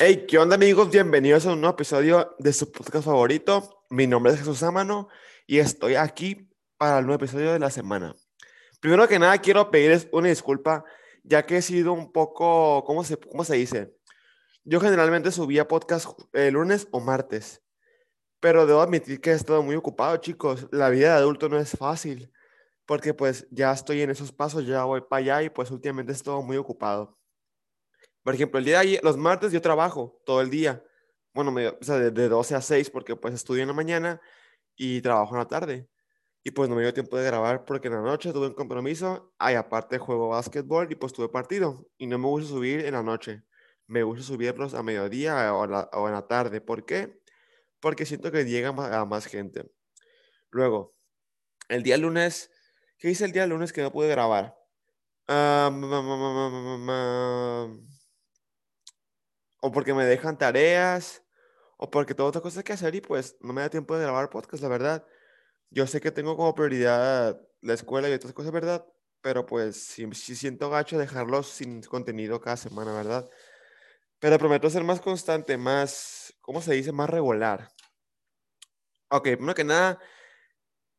[0.00, 0.92] Hey, ¿qué onda amigos?
[0.92, 3.84] Bienvenidos a un nuevo episodio de su podcast favorito.
[3.90, 5.08] Mi nombre es Jesús Amano
[5.44, 8.14] y estoy aquí para el nuevo episodio de la semana.
[8.78, 10.84] Primero que nada, quiero pedirles una disculpa,
[11.24, 13.92] ya que he sido un poco, ¿cómo se, cómo se dice?
[14.62, 17.64] Yo generalmente subía podcast el lunes o martes,
[18.38, 20.68] pero debo admitir que he estado muy ocupado, chicos.
[20.70, 22.30] La vida de adulto no es fácil,
[22.86, 26.14] porque pues ya estoy en esos pasos, ya voy para allá y pues últimamente he
[26.14, 27.17] estado muy ocupado.
[28.28, 30.84] Por ejemplo, el día de ayer, los martes yo trabajo todo el día.
[31.32, 34.20] Bueno, o sea, de, de 12 a 6 porque pues estudio en la mañana
[34.76, 35.88] y trabajo en la tarde.
[36.44, 39.32] Y pues no me dio tiempo de grabar porque en la noche tuve un compromiso.
[39.38, 41.88] Ay, aparte juego básquetbol y pues tuve partido.
[41.96, 43.44] Y no me gusta subir en la noche.
[43.86, 46.60] Me gusta subirlos a mediodía o, en la tarde.
[46.60, 47.18] ¿Por qué?
[47.80, 49.72] Porque siento que llega a más gente.
[50.50, 50.94] Luego,
[51.70, 52.50] el día lunes,
[52.98, 54.54] ¿qué hice el día lunes que no pude grabar?
[55.30, 55.70] Uh,
[59.60, 61.22] o porque me dejan tareas,
[61.78, 64.30] o porque tengo otras cosas que hacer y pues no me da tiempo de grabar
[64.30, 65.06] podcast, la verdad.
[65.70, 68.86] Yo sé que tengo como prioridad la escuela y otras cosas, ¿verdad?
[69.20, 73.28] Pero pues sí, siento gacho dejarlos sin contenido cada semana, ¿verdad?
[74.18, 76.92] Pero prometo ser más constante, más, ¿cómo se dice?
[76.92, 77.70] Más regular.
[79.10, 80.00] Ok, primero que nada,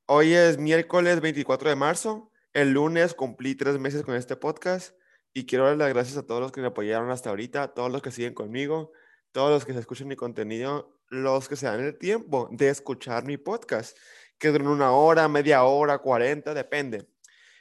[0.05, 2.31] hoy es miércoles 24 de marzo.
[2.53, 4.95] El lunes cumplí tres meses con este podcast.
[5.33, 8.02] Y quiero dar las gracias a todos los que me apoyaron hasta ahorita, todos los
[8.02, 8.91] que siguen conmigo,
[9.31, 13.25] todos los que se escuchan mi contenido, los que se dan el tiempo de escuchar
[13.25, 13.97] mi podcast,
[14.38, 17.08] que duran una hora, media hora, 40, depende.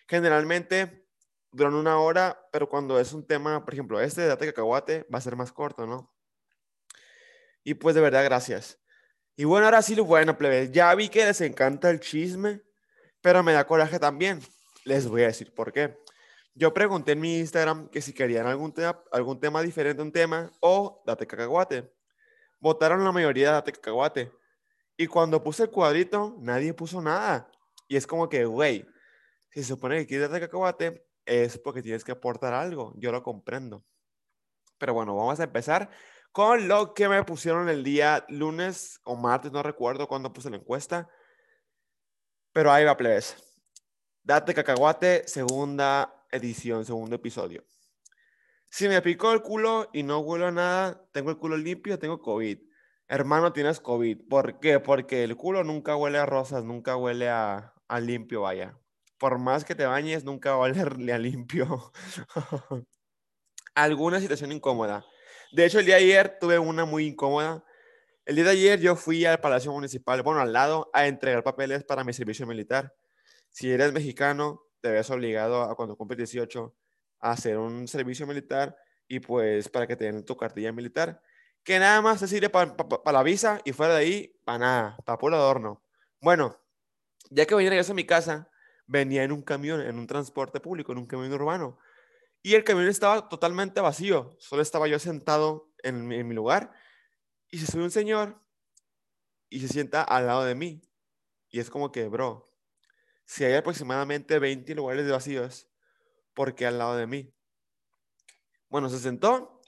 [0.06, 1.06] Generalmente
[1.52, 5.18] duran una hora, pero cuando es un tema, por ejemplo, este de Date Cacahuate, va
[5.18, 6.14] a ser más corto, ¿no?
[7.64, 8.78] Y pues de verdad, gracias.
[9.36, 10.70] Y bueno, ahora sí bueno, plebe.
[10.72, 12.62] Ya vi que les encanta el chisme,
[13.20, 14.40] pero me da coraje también.
[14.84, 15.98] Les voy a decir por qué.
[16.58, 20.50] Yo pregunté en mi Instagram que si querían algún, tema, algún tema diferente, un tema,
[20.58, 21.88] o date cacahuate.
[22.58, 24.32] Votaron la mayoría date cacahuate.
[24.96, 27.48] Y cuando puse el cuadrito, nadie puso nada.
[27.86, 28.84] Y es como que, güey,
[29.50, 32.92] si se supone que quieres date cacahuate, es porque tienes que aportar algo.
[32.96, 33.84] Yo lo comprendo.
[34.78, 35.88] Pero bueno, vamos a empezar
[36.32, 40.56] con lo que me pusieron el día lunes o martes, no recuerdo cuándo puse la
[40.56, 41.08] encuesta.
[42.52, 43.36] Pero ahí va, plebes.
[44.24, 47.64] Date cacahuate, segunda edición, segundo episodio.
[48.70, 52.20] Si me picó el culo y no huelo a nada, tengo el culo limpio, tengo
[52.20, 52.58] COVID.
[53.08, 54.28] Hermano, tienes COVID.
[54.28, 54.80] ¿Por qué?
[54.80, 58.78] Porque el culo nunca huele a rosas, nunca huele a, a limpio, vaya.
[59.18, 61.92] Por más que te bañes, nunca va a olerle a limpio.
[63.74, 65.04] Alguna situación incómoda.
[65.52, 67.64] De hecho, el día de ayer tuve una muy incómoda.
[68.26, 71.84] El día de ayer yo fui al Palacio Municipal, bueno, al lado, a entregar papeles
[71.84, 72.94] para mi servicio militar.
[73.48, 76.74] Si eres mexicano, te ves obligado a cuando cumples 18
[77.20, 78.76] a hacer un servicio militar
[79.08, 81.22] y pues para que te den tu cartilla militar,
[81.64, 85.18] que nada más te sirve para la visa y fuera de ahí, para nada, para
[85.18, 85.82] puro adorno.
[86.20, 86.60] Bueno,
[87.30, 88.50] ya que venía a mi casa,
[88.86, 91.78] venía en un camión, en un transporte público, en un camión urbano.
[92.42, 96.72] Y el camión estaba totalmente vacío, solo estaba yo sentado en en mi lugar
[97.50, 98.40] y se sube un señor
[99.50, 100.82] y se sienta al lado de mí.
[101.50, 102.47] Y es como que, bro,
[103.28, 105.68] si hay aproximadamente 20 lugares de vacíos,
[106.32, 107.30] ¿por qué al lado de mí?
[108.70, 109.60] Bueno, se sentó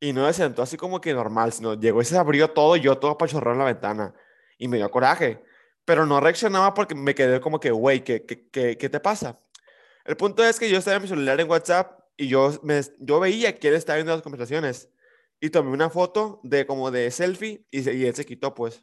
[0.00, 2.96] y no se sentó así como que normal, sino llegó y se abrió todo, yo
[2.96, 4.14] todo apachorrado en la ventana
[4.56, 5.44] y me dio coraje,
[5.84, 9.38] pero no reaccionaba porque me quedé como que, güey, ¿qué, qué, qué, qué te pasa?
[10.06, 13.20] El punto es que yo estaba en mi celular en WhatsApp y yo, me, yo
[13.20, 14.88] veía que él estaba viendo las conversaciones
[15.40, 18.82] y tomé una foto de como de selfie y, y él se quitó pues.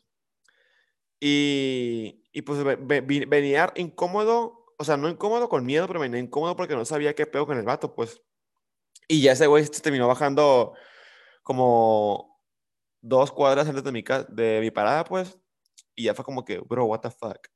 [1.20, 6.76] Y, y pues venía incómodo, o sea, no incómodo con miedo, pero venía incómodo porque
[6.76, 8.22] no sabía qué pedo con el vato, pues.
[9.08, 10.74] Y ya ese güey se terminó bajando
[11.44, 12.42] como
[13.02, 15.38] dos cuadras antes de mi, de mi parada, pues.
[15.96, 17.48] Y ya fue como que, bro, what the fuck.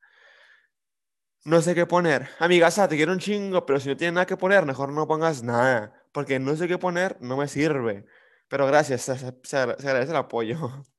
[1.46, 2.28] No sé qué poner.
[2.40, 5.44] Amigaza, te quiero un chingo, pero si no tienes nada que poner, mejor no pongas
[5.44, 5.94] nada.
[6.12, 8.06] Porque no sé qué poner, no me sirve.
[8.48, 10.58] Pero gracias, se, se agradece el apoyo.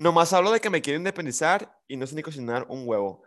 [0.00, 3.24] Nomás hablo de que me quiero independizar y no sé ni cocinar un huevo.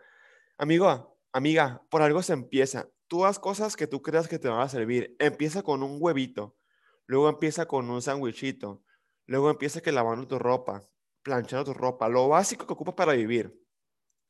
[0.56, 2.88] Amigo, amiga, por algo se empieza.
[3.08, 5.14] Tú haz cosas que tú creas que te van a servir.
[5.18, 6.56] Empieza con un huevito,
[7.04, 8.82] luego empieza con un sándwichito,
[9.26, 10.88] luego empieza que lavando tu ropa,
[11.22, 13.54] planchando tu ropa, lo básico que ocupas para vivir.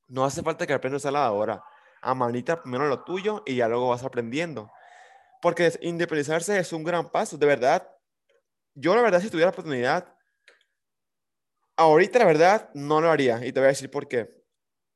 [0.09, 1.62] No hace falta que aprendas a la hora.
[2.00, 4.69] A manita primero lo tuyo y ya luego vas aprendiendo.
[5.41, 7.89] Porque independizarse es un gran paso, de verdad.
[8.75, 10.12] Yo la verdad si tuviera la oportunidad
[11.82, 13.44] Ahorita, la verdad, no lo haría.
[13.44, 14.43] Y te voy a decir por qué.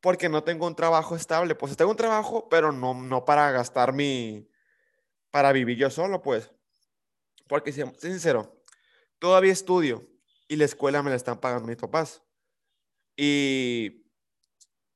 [0.01, 1.55] Porque no tengo un trabajo estable.
[1.55, 4.49] Pues tengo un trabajo, pero no, no para gastar mi...
[5.31, 6.53] Para vivir yo solo, pues.
[7.49, 8.63] Porque, sincero,
[9.19, 10.09] todavía estudio.
[10.49, 12.23] y la escuela me la están pagando mis papás.
[13.17, 14.07] Y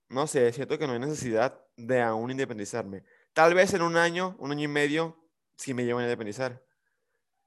[0.08, 3.04] no sé, siento que no hay necesidad de aún independizarme.
[3.32, 5.16] Tal vez en un año, un año y medio,
[5.56, 6.62] sí me llevo a independizar.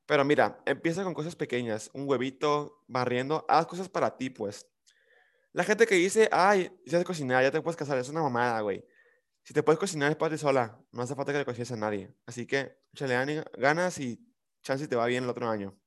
[0.06, 4.68] Pero mira, empieza con cosas pequeñas, un huevito, barriendo, haz cosas para ti, pues.
[5.54, 8.60] La gente que dice, ay, ya sabes cocinar, ya te puedes casar, es una mamada,
[8.62, 8.86] güey.
[9.44, 11.78] Si te puedes cocinar, es para ti sola, no hace falta que le cocines a
[11.78, 12.14] nadie.
[12.26, 14.20] Así que, échale ganas y
[14.62, 15.78] chance te va bien el otro año.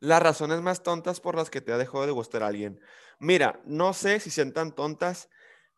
[0.00, 2.80] Las razones más tontas por las que te ha dejado de gustar a alguien.
[3.18, 5.28] Mira, no sé si sean tan tontas,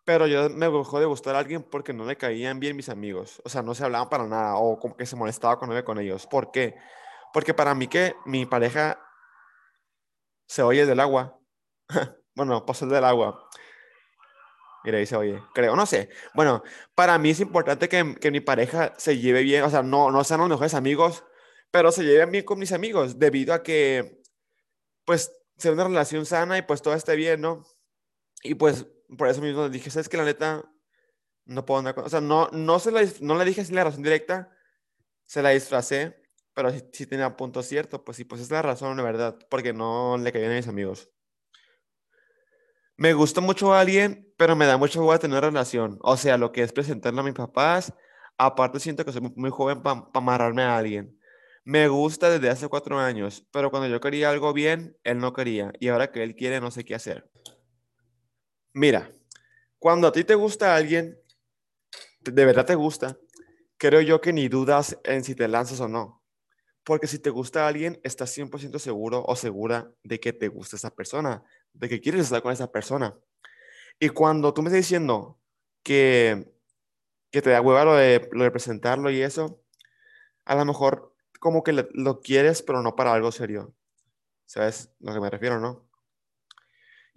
[0.06, 3.42] pero yo me dejó de gustar a alguien porque no le caían bien mis amigos.
[3.44, 5.98] O sea, no se hablaban para nada o como que se molestaba cuando iba con
[5.98, 6.28] ellos.
[6.28, 6.76] ¿Por qué?
[7.32, 9.00] Porque para mí que mi pareja
[10.46, 11.40] se oye del agua.
[12.36, 13.48] bueno, pasó del agua.
[14.84, 15.42] Mira, ahí se oye.
[15.52, 16.08] Creo, no sé.
[16.34, 16.62] Bueno,
[16.94, 19.64] para mí es importante que, que mi pareja se lleve bien.
[19.64, 21.24] O sea, no, no sean los mejores amigos,
[21.72, 24.22] pero se lleven bien con mis amigos debido a que,
[25.04, 27.64] pues, sea una relación sana y pues todo esté bien, ¿no?
[28.44, 28.86] Y pues
[29.16, 30.64] por eso mismo dije, ¿sabes que La neta,
[31.44, 32.04] no puedo andar con...
[32.04, 34.50] O sea, no, no, se la, no le dije así la razón directa,
[35.26, 36.22] se la disfracé,
[36.54, 40.16] pero sí, tenía punto cierto, pues sí, pues es la razón, la verdad, porque no
[40.18, 41.10] le caían a mis amigos.
[42.96, 45.98] Me gusta mucho a alguien, pero me da mucho a tener relación.
[46.00, 47.92] O sea, lo que es presentarle a mis papás.
[48.38, 51.18] Aparte, siento que soy muy joven para amarrarme a alguien.
[51.64, 55.72] Me gusta desde hace cuatro años, pero cuando yo quería algo bien, él no quería.
[55.78, 57.30] Y ahora que él quiere, no sé qué hacer.
[58.76, 59.10] Mira,
[59.78, 61.18] cuando a ti te gusta alguien,
[62.20, 63.16] de verdad te gusta,
[63.78, 66.22] creo yo que ni dudas en si te lanzas o no.
[66.84, 70.94] Porque si te gusta alguien, estás 100% seguro o segura de que te gusta esa
[70.94, 71.42] persona,
[71.72, 73.18] de que quieres estar con esa persona.
[73.98, 75.40] Y cuando tú me estás diciendo
[75.82, 76.52] que,
[77.30, 79.62] que te da hueva lo de, lo de presentarlo y eso,
[80.44, 83.74] a lo mejor como que lo quieres, pero no para algo serio.
[84.46, 85.85] ¿Sabes lo que me refiero, no?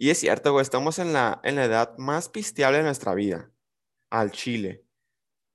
[0.02, 3.52] Y es cierto, güey, estamos en la, en la edad más pisteable de nuestra vida,
[4.10, 4.86] al chile.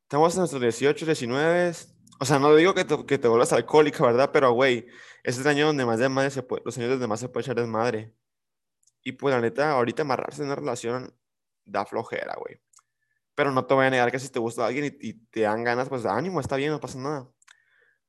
[0.03, 1.73] Estamos en nuestros 18, 19.
[2.21, 4.33] O sea, no digo que te, que te vuelvas alcohólica, ¿verdad?
[4.35, 4.87] Pero, güey,
[5.23, 7.45] es el año donde más de madre se puede, los años donde más se puede
[7.45, 8.15] echar desmadre.
[9.03, 11.19] Y pues, la neta, ahorita amarrarse en una relación
[11.65, 12.61] da flojera, güey.
[13.35, 15.65] Pero no te voy a negar que si te gusta alguien y, y te dan
[15.65, 17.31] ganas, pues ánimo, está bien, no pasa nada.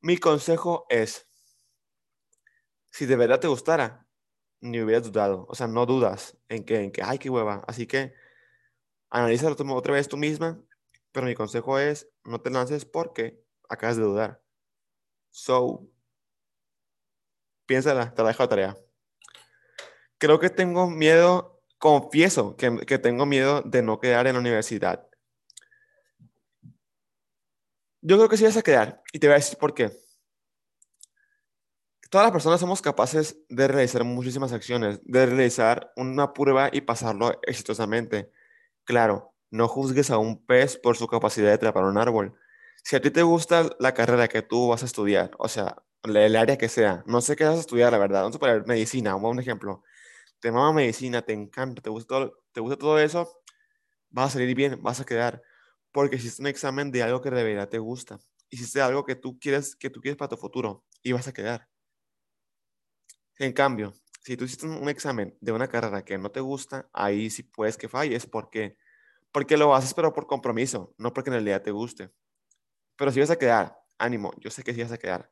[0.02, 1.30] Mi consejo es,
[2.92, 4.05] si de verdad te gustara,
[4.62, 5.46] ni hubieras dudado.
[5.50, 7.64] O sea, no dudas en que, en que ay, qué hueva.
[7.68, 8.14] Así que
[9.10, 10.62] analízalo otra vez tú misma.
[11.12, 14.42] Pero mi consejo es, no te lances porque acabas de dudar.
[15.32, 15.88] So,
[17.66, 18.78] piénsala, te la dejo la tarea.
[20.18, 25.08] Creo que tengo miedo, confieso que, que tengo miedo de no quedar en la universidad.
[28.02, 30.05] Yo creo que sí vas a quedar y te voy a decir por qué
[32.16, 37.38] todas las personas somos capaces de realizar muchísimas acciones, de realizar una prueba y pasarlo
[37.46, 38.32] exitosamente.
[38.86, 42.36] Claro, no juzgues a un pez por su capacidad de trepar un árbol.
[42.84, 46.36] Si a ti te gusta la carrera que tú vas a estudiar, o sea, el
[46.38, 49.16] área que sea, no sé qué vas a estudiar, la verdad, vamos a poner medicina,
[49.16, 49.84] un ejemplo.
[50.42, 53.30] Te mama medicina, te encanta, te gusta todo, te gusta todo eso,
[54.10, 55.42] vas a salir bien, vas a quedar,
[55.92, 58.20] porque hiciste un examen de algo que de verdad te gusta,
[58.50, 61.68] hiciste algo que tú quieres, que tú quieres para tu futuro y vas a quedar.
[63.38, 67.30] En cambio, si tú hiciste un examen de una carrera que no te gusta, ahí
[67.30, 68.26] sí puedes que falles.
[68.26, 68.78] ¿Por qué?
[69.32, 72.10] Porque lo haces, pero por compromiso, no porque en realidad te guste.
[72.96, 75.32] Pero si vas a quedar, ánimo, yo sé que sí vas a quedar.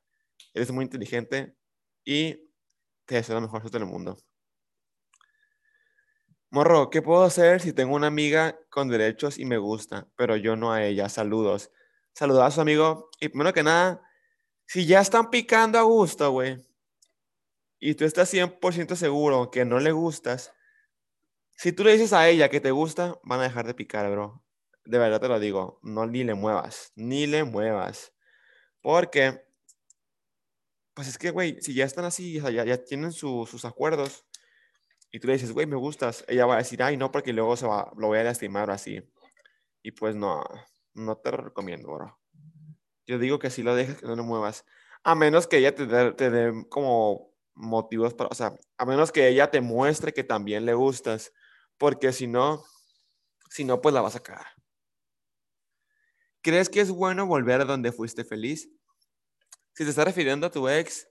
[0.54, 1.56] Eres muy inteligente
[2.04, 2.52] y
[3.06, 4.18] te deseo lo mejor suerte del mundo.
[6.50, 10.56] Morro, ¿qué puedo hacer si tengo una amiga con derechos y me gusta, pero yo
[10.56, 11.10] no a ella?
[11.10, 11.72] Saludos.
[12.14, 13.10] Saludos a su amigo.
[13.20, 14.04] Y primero que nada,
[14.68, 16.64] si ya están picando a gusto, güey,
[17.86, 20.54] y tú estás 100% seguro que no le gustas,
[21.58, 24.42] si tú le dices a ella que te gusta, van a dejar de picar, bro.
[24.86, 28.14] De verdad te lo digo, no ni le muevas, ni le muevas.
[28.82, 29.46] Porque,
[30.94, 34.26] pues es que, güey, si ya están así, ya, ya tienen sus acuerdos,
[35.12, 37.58] y tú le dices, güey, me gustas, ella va a decir, ay, no, porque luego
[37.58, 39.04] se va, lo voy a lastimar o así.
[39.82, 40.42] Y pues no,
[40.94, 42.18] no te lo recomiendo, bro.
[43.06, 44.64] Yo digo que si lo dejas, que no le muevas.
[45.04, 49.28] A menos que ella te te dé como motivos para, o sea, a menos que
[49.28, 51.32] ella te muestre que también le gustas,
[51.78, 52.64] porque si no,
[53.50, 54.48] si no, pues la vas a cagar.
[56.42, 58.70] ¿Crees que es bueno volver a donde fuiste feliz?
[59.74, 61.08] Si te estás refiriendo a tu ex,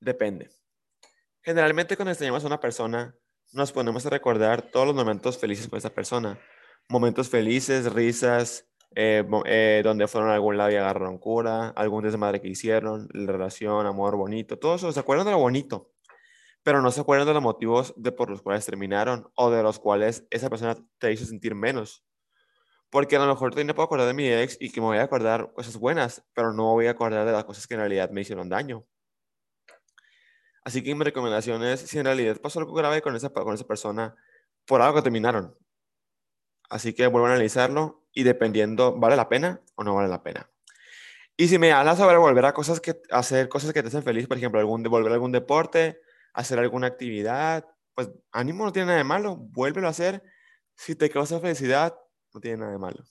[0.00, 0.50] depende.
[1.42, 3.16] Generalmente cuando extrañamos a una persona,
[3.52, 6.40] nos ponemos a recordar todos los momentos felices con esa persona.
[6.88, 12.40] Momentos felices, risas, eh, eh, donde fueron a algún lado y agarraron cura, algún desmadre
[12.40, 15.90] que hicieron, la relación, amor bonito, todo eso, se acuerdan de lo bonito,
[16.62, 19.78] pero no se acuerdan de los motivos de por los cuales terminaron o de los
[19.78, 22.04] cuales esa persona te hizo sentir menos.
[22.90, 24.98] Porque a lo mejor también me puedo acordar de mi ex y que me voy
[24.98, 28.10] a acordar cosas buenas, pero no voy a acordar de las cosas que en realidad
[28.10, 28.86] me hicieron daño.
[30.62, 33.66] Así que mi recomendación es, si en realidad pasó algo grave con esa, con esa
[33.66, 34.14] persona,
[34.64, 35.58] por algo que terminaron.
[36.70, 40.48] Así que vuelvo a analizarlo y dependiendo, ¿vale la pena o no vale la pena?
[41.36, 44.28] Y si me hablas sobre volver a cosas que, hacer cosas que te hacen feliz,
[44.28, 46.00] por ejemplo, algún, volver a algún deporte,
[46.32, 50.22] hacer alguna actividad, pues ánimo, no tiene nada de malo, vuélvelo a hacer.
[50.76, 51.96] Si te causa felicidad,
[52.32, 53.04] no tiene nada de malo.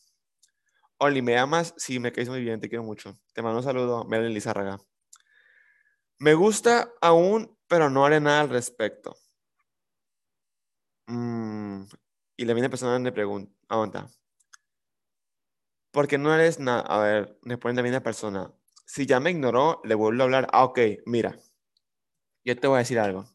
[1.00, 1.74] Oli, ¿me amas?
[1.78, 3.18] Sí, me caes muy bien, te quiero mucho.
[3.34, 4.80] Te mando un saludo, Melanie Lizárraga.
[6.20, 9.16] Me gusta aún, pero no haré nada al respecto.
[11.08, 11.84] Mm,
[12.38, 14.08] y la misma persona me pregunta, aguanta.
[15.94, 16.82] ¿Por qué no eres nada?
[16.82, 18.52] A ver, me pone la persona.
[18.84, 20.48] Si ya me ignoró, le vuelvo a hablar.
[20.52, 21.38] Ah, ok, mira.
[22.44, 23.26] Yo te voy a decir algo.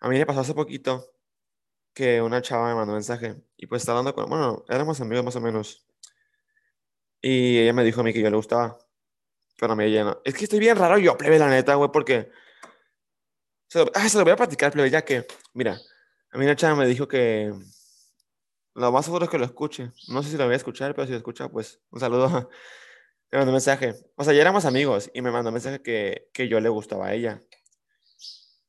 [0.00, 1.04] A mí me pasó hace poquito
[1.92, 5.22] que una chava me mandó un mensaje y pues estaba hablando con, bueno, éramos amigos
[5.22, 5.86] más o menos.
[7.20, 8.78] Y ella me dijo a mí que yo le gustaba,
[9.58, 10.22] pero a mí ella no.
[10.24, 12.30] Es que estoy bien raro yo, plebe, la neta, güey, porque...
[13.68, 15.78] Se lo, ah, se lo voy a platicar, plebe, ya que, mira,
[16.30, 17.52] a mí una chava me dijo que
[18.76, 19.90] lo más seguro es que lo escuche.
[20.08, 22.28] No sé si lo voy a escuchar, pero si lo escucha, pues un saludo.
[23.32, 23.94] Me mandó un mensaje.
[24.16, 27.08] O sea, ya éramos amigos y me mandó un mensaje que, que yo le gustaba
[27.08, 27.42] a ella.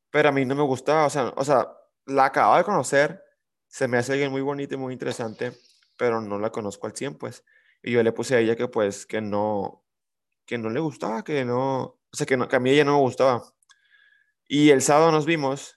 [0.10, 1.68] Pero a mí no me gustaba, o sea, o sea,
[2.08, 3.24] la acababa de conocer,
[3.68, 5.54] se me hace alguien muy bonito y muy interesante,
[5.96, 7.46] pero no la conozco al 100, pues.
[7.84, 9.86] Y yo le puse a ella que pues que no,
[10.48, 12.94] que no le gustaba, que no, o sea, que, no, que a mí ella no
[12.94, 13.44] me gustaba.
[14.48, 15.77] Y el sábado nos vimos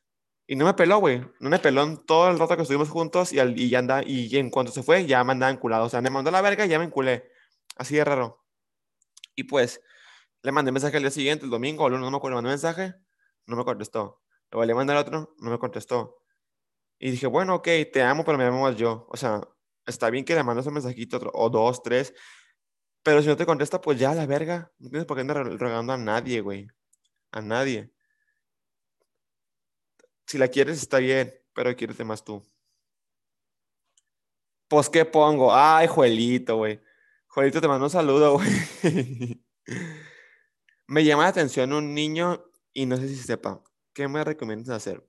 [0.50, 1.24] y no me peló, güey.
[1.38, 4.02] No me peló en todo el rato que estuvimos juntos y, al, y ya anda,
[4.04, 5.84] y en cuanto se fue, ya me andaba enculado.
[5.84, 7.30] O sea, me mandó la verga y ya me enculé.
[7.76, 8.44] Así de raro.
[9.36, 9.80] Y pues,
[10.42, 12.50] le mandé mensaje al día siguiente, el domingo, el lunes, no me acuerdo, le mandé
[12.50, 12.94] mensaje,
[13.46, 14.22] no me contestó.
[14.50, 16.20] Luego le mandé al otro, no me contestó.
[16.98, 19.06] Y dije, bueno, ok, te amo, pero me amo más yo.
[19.08, 19.42] O sea,
[19.86, 22.12] está bien que le mandes un mensajito otro, o dos, tres,
[23.04, 24.72] pero si no te contesta, pues ya la verga.
[24.80, 26.66] No tienes por qué andar rogando a nadie, güey.
[27.30, 27.92] A nadie.
[30.30, 32.40] Si la quieres, está bien, pero quiérete más tú.
[34.68, 35.52] Pues, ¿qué pongo?
[35.52, 36.80] Ay, Juelito, güey.
[37.26, 39.44] Juelito, te mando un saludo, güey.
[40.86, 43.60] me llama la atención un niño y no sé si sepa.
[43.92, 45.04] ¿Qué me recomiendas hacer?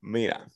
[0.00, 0.50] Mira.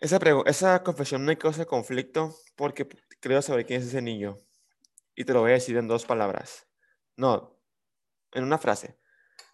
[0.00, 2.88] Esa, esa confesión me causa conflicto porque
[3.20, 4.36] creo saber quién es ese niño.
[5.14, 6.66] Y te lo voy a decir en dos palabras.
[7.16, 7.56] No,
[8.32, 8.98] en una frase.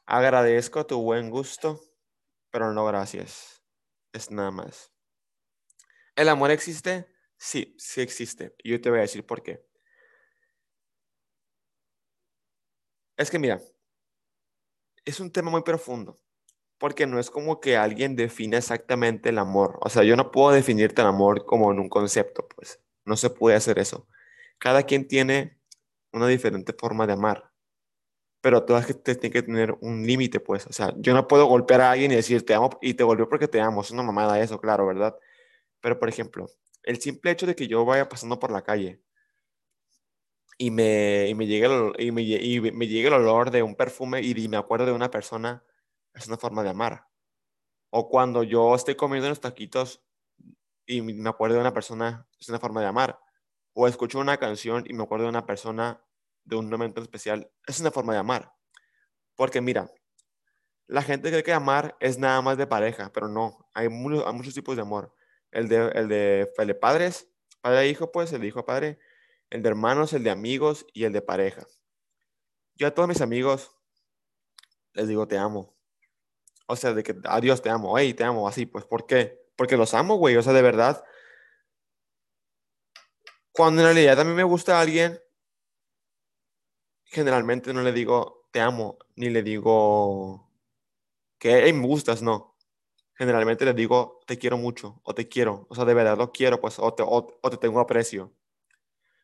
[0.07, 1.83] Agradezco tu buen gusto,
[2.55, 3.65] pero no gracias.
[4.13, 4.93] Es nada más.
[6.15, 7.09] ¿El amor existe?
[7.37, 8.55] Sí, sí existe.
[8.63, 9.67] Yo te voy a decir por qué.
[13.17, 13.61] Es que mira,
[15.05, 16.21] es un tema muy profundo,
[16.79, 19.81] porque no es como que alguien define exactamente el amor.
[19.83, 23.31] O sea, yo no puedo definirte el amor como en un concepto, pues no se
[23.31, 24.07] puede hacer eso.
[24.59, 25.61] Cada quien tiene
[26.13, 27.54] una diferente forma de amar,
[28.45, 30.67] pero todas te tienen que tener un límite, pues.
[30.67, 33.27] O sea, yo no puedo golpear a alguien y decir te amo y te golpeo
[33.27, 33.81] porque te amo.
[33.81, 35.19] Es una mamada eso, claro, ¿verdad?
[35.81, 36.51] Pero, por ejemplo,
[36.83, 39.01] el simple hecho de que yo vaya pasando por la calle
[40.59, 44.49] y me, y me, llegue, el, y me llegue el olor de un perfume y
[44.49, 45.65] me acuerdo de una persona,
[46.13, 47.09] es una forma de amar.
[47.89, 50.03] O cuando yo estoy comiendo unos taquitos
[50.87, 53.19] y me acuerdo de una persona, es una forma de amar.
[53.73, 56.04] O escucho una canción y me acuerdo de una persona
[56.45, 58.53] de un momento especial, es una forma de amar.
[59.35, 59.91] Porque mira,
[60.87, 64.77] la gente cree que amar es nada más de pareja, pero no, hay, muchos tipos
[64.77, 65.15] de amor.
[65.51, 67.29] El de, el de, el de padres,
[67.61, 68.99] padre a hijo, pues, el hijo a padre,
[69.51, 71.67] el de hermanos, el de amigos y el de pareja.
[72.75, 73.75] Yo a todos mis amigos
[74.95, 75.77] les digo te amo.
[76.67, 79.39] O sea, de que adiós te amo, hey, te amo, así, pues, ¿por qué?
[79.57, 81.05] Porque los amo, güey, o sea, de verdad.
[83.53, 85.21] Cuando en realidad a mí me gusta alguien,
[87.14, 90.50] generalmente no le digo te amo, ni le digo
[91.38, 92.56] que hey, me gustas, no.
[93.14, 96.61] Generalmente le digo te quiero mucho, o te quiero, o sea, de verdad lo quiero,
[96.61, 98.35] pues, o te, o, te tengo aprecio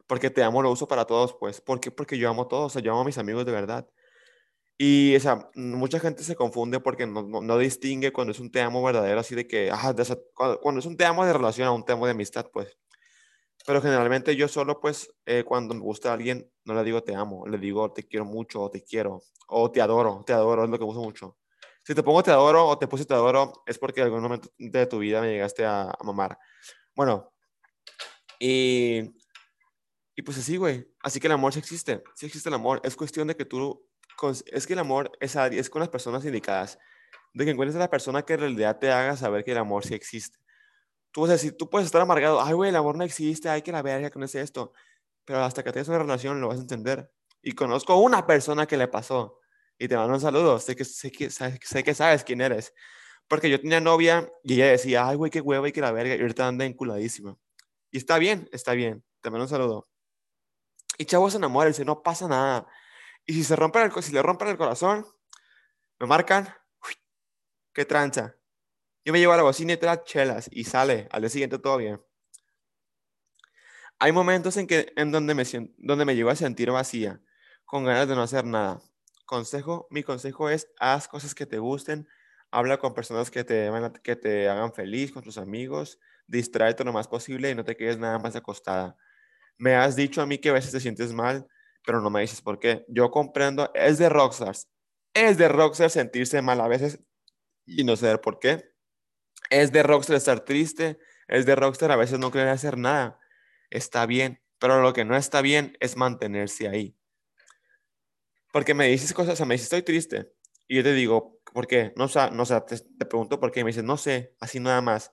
[0.07, 1.61] porque te amo lo uso para todos, pues.
[1.61, 1.91] ¿Por qué?
[1.93, 3.89] Porque yo amo todos, o sea, yo amo a mis amigos de verdad.
[4.79, 8.63] Y, o sea, mucha gente se confunde porque no, no, distingue cuando es un te
[8.63, 9.71] amo verdadero, así de que,
[10.35, 12.79] cuando, cuando, es un te amo de relación a un te amo de amistad, pues.
[13.67, 17.15] Pero generalmente yo solo, pues, eh, cuando me gusta a alguien, no le digo te
[17.15, 20.71] amo, le digo te quiero mucho, o te quiero, o te adoro, te adoro, es
[20.71, 21.37] lo que uso mucho.
[21.85, 24.51] Si te pongo te adoro o te puse te adoro, es porque en algún momento
[24.59, 26.39] de tu vida me llegaste a, a mamar.
[26.95, 27.33] Bueno,
[28.39, 29.15] Y,
[30.17, 30.87] y pues así, güey.
[31.03, 32.03] Así que el amor sí existe.
[32.15, 32.81] Sí existe el amor.
[32.85, 33.87] Es cuestión de que tú...
[34.47, 36.79] Es que el amor es, es con las personas indicadas.
[37.33, 39.85] De que encuentres a la persona que en realidad te haga saber que el amor
[39.85, 40.39] sí existe.
[41.13, 42.41] Tú vas a decir, tú puedes estar amargado.
[42.41, 43.49] Ay, güey, el amor no existe.
[43.49, 44.73] Hay que la verga con ese esto.
[45.25, 47.13] Pero hasta que tengas una relación lo vas a entender.
[47.43, 49.41] Y conozco una persona que le pasó.
[49.79, 50.59] Y te mando un saludo.
[50.59, 52.73] Sé que, sé que, sé que sabes quién eres.
[53.29, 56.15] Porque yo tenía novia y ella decía, ay, güey, qué huevo y que la verga.
[56.17, 57.37] Y ahorita anda enculadísima.
[57.91, 59.05] Y está bien, está bien.
[59.21, 59.89] Te mando un saludo.
[60.99, 62.67] Y chavos se enamoran, dice, no pasa nada.
[63.25, 65.07] Y si se rompe el, si le rompen el corazón,
[65.99, 66.53] me marcan,
[67.73, 68.37] qué tranza.
[69.05, 71.09] Yo me llevo a la bocina y las chelas y sale.
[71.11, 72.01] Al día siguiente todo bien.
[73.99, 75.45] Hay momentos en, que, en donde, me,
[75.79, 77.21] donde me llego a sentir vacía,
[77.67, 78.81] con ganas de no hacer nada.
[79.27, 82.09] Consejo, mi consejo es, haz cosas que te gusten,
[82.51, 83.71] habla con personas que te,
[84.03, 87.99] que te hagan feliz, con tus amigos, distráete lo más posible y no te quedes
[87.99, 88.97] nada más acostada.
[89.59, 91.47] Me has dicho a mí que a veces te sientes mal,
[91.85, 92.87] pero no me dices por qué.
[92.89, 94.69] Yo comprendo, es de rockstars.
[95.13, 97.01] Es de rockstar sentirse mal a veces
[97.67, 98.70] y no saber por qué.
[99.49, 100.99] Es de rockstar estar triste.
[101.29, 103.19] Es de rockstar a veces no querer hacer nada.
[103.71, 106.97] Está bien, pero lo que no está bien es mantenerse ahí.
[108.53, 110.33] Porque me dices cosas, o sea, me dices estoy triste.
[110.67, 111.93] Y yo te digo, ¿por qué?
[111.97, 113.61] No, o no, te, te, pregunto por qué.
[113.61, 115.13] Y me dices, no sé, así nada más.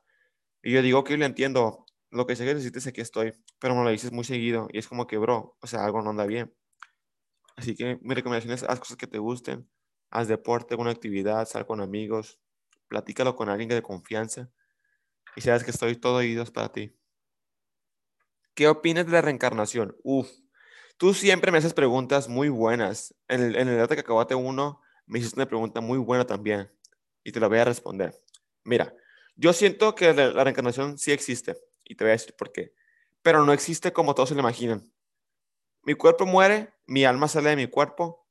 [0.64, 1.86] Y yo digo, que yo lo entiendo.
[2.10, 3.34] Lo que sé que necesites aquí estoy.
[3.60, 4.68] Pero me lo dices muy seguido.
[4.72, 6.54] Y es como que, bro, o sea, algo no anda bien.
[7.56, 9.70] Así que mi recomendación es, haz cosas que te gusten.
[10.10, 12.40] Haz deporte, una actividad, sal con amigos.
[12.88, 14.50] Platícalo con alguien de confianza.
[15.36, 16.98] Y sabes que estoy todo oídos para ti.
[18.56, 19.96] ¿Qué opinas de la reencarnación?
[20.04, 20.30] Uf,
[20.98, 23.14] tú siempre me haces preguntas muy buenas.
[23.28, 26.72] En el, en el que acabaste uno, me hiciste una pregunta muy buena también.
[27.24, 28.20] Y te la voy a responder.
[28.64, 28.94] Mira,
[29.36, 31.56] yo siento que la, reencarnación sí existe.
[31.84, 32.74] Y te voy a decir por qué.
[33.22, 34.92] Pero no existe como todos se lo imaginan.
[35.84, 38.27] Mi cuerpo muere, mi alma sale de mi cuerpo,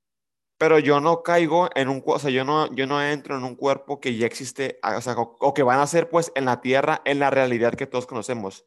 [0.58, 3.56] pero yo no caigo en un, o sea, yo no, yo no entro en un
[3.56, 7.02] cuerpo que ya existe, o, sea, o, que van a ser pues en la tierra,
[7.04, 8.64] en la realidad que todos conocemos.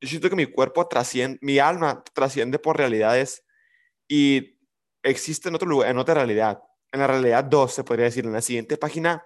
[0.00, 3.44] Yo siento que mi cuerpo trasciende, mi alma trasciende por realidades
[4.08, 4.58] y
[5.02, 6.62] existe en otro lugar, en otra realidad.
[6.92, 9.22] En la realidad 2, se podría decir, en la siguiente página,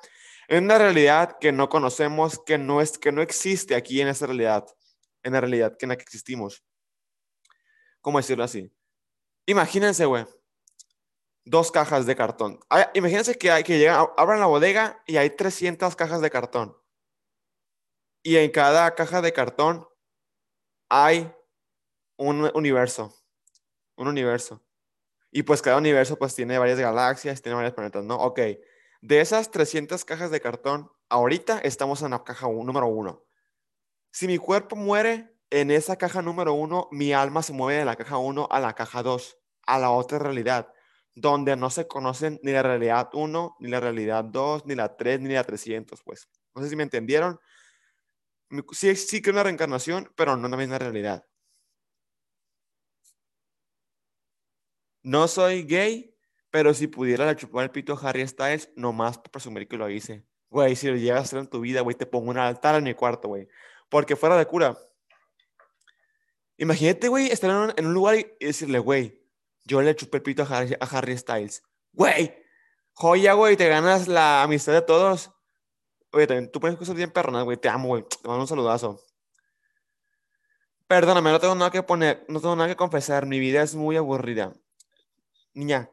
[0.49, 4.27] en una realidad que no conocemos, que no, es, que no existe aquí en esa
[4.27, 4.67] realidad,
[5.23, 6.65] en la realidad que en la que existimos.
[8.01, 8.73] ¿Cómo decirlo así?
[9.47, 10.25] Imagínense, güey,
[11.45, 12.61] dos cajas de cartón.
[12.95, 16.77] Imagínense que, hay, que llegan, abran la bodega y hay 300 cajas de cartón.
[18.23, 19.89] Y en cada caja de cartón
[20.89, 21.33] hay
[22.17, 23.15] un universo.
[23.97, 24.63] Un universo.
[25.31, 28.17] Y pues cada universo pues tiene varias galaxias, tiene varios planetas, ¿no?
[28.17, 28.41] Ok.
[29.01, 33.25] De esas 300 cajas de cartón, ahorita estamos en la caja número uno.
[34.13, 37.97] Si mi cuerpo muere en esa caja número uno, mi alma se mueve de la
[37.97, 40.73] caja uno a la caja dos, a la otra realidad,
[41.15, 45.21] donde no se conocen ni la realidad 1, ni la realidad 2, ni la 3,
[45.21, 46.29] ni la 300, pues.
[46.55, 47.39] No sé si me entendieron.
[48.73, 51.25] Sí, sí que una reencarnación, pero no en la misma realidad.
[55.03, 56.15] No soy gay,
[56.51, 59.89] pero si pudiera le chupar el pito a Harry Styles, nomás para presumir que lo
[59.89, 60.27] hice.
[60.51, 62.85] Güey, si lo llegas a hacer en tu vida, güey, te pongo un altar en
[62.85, 63.49] mi cuarto, güey.
[63.89, 64.77] Porque fuera de cura.
[66.59, 69.20] Imagínate, güey, estar en un, lugar y decirle, güey,
[69.65, 71.63] yo le chupé el pito a Harry, Styles.
[71.93, 72.35] Güey,
[72.93, 75.31] joya, güey, te ganas la amistad de todos.
[76.13, 78.03] Oye, también tú pones cosas bien perronas, güey, te amo, güey.
[78.03, 79.01] Te mando un saludazo.
[80.87, 83.27] Perdóname, no tengo nada que poner, no tengo nada que confesar.
[83.27, 84.53] Mi vida es muy aburrida.
[85.55, 85.91] Niña,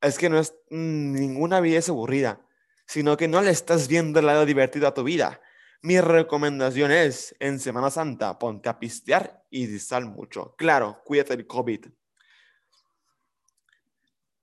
[0.00, 2.40] es que no es ninguna vida es aburrida,
[2.86, 5.40] sino que no le estás viendo el lado divertido a tu vida.
[5.82, 10.54] Mi recomendación es, en Semana Santa, ponte a pistear y disal mucho.
[10.56, 11.86] Claro, cuídate del COVID.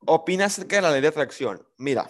[0.05, 1.67] ¿Opinas acerca de la ley de atracción?
[1.77, 2.09] Mira,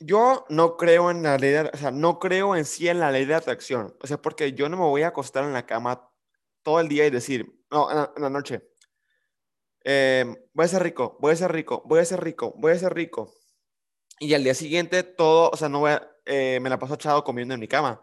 [0.00, 3.10] yo no creo en la ley de, o sea, no creo en sí en la
[3.10, 3.96] ley de atracción.
[4.00, 6.10] O sea, porque yo no me voy a acostar en la cama
[6.62, 8.62] todo el día y decir, no, en la, noche,
[9.84, 12.78] em, voy a ser rico, voy a ser rico, voy a ser rico, voy a
[12.78, 13.32] ser rico.
[14.20, 17.24] Y al día siguiente todo, o sea, no voy a, eh, me la paso echado
[17.24, 18.02] comiendo en mi cama.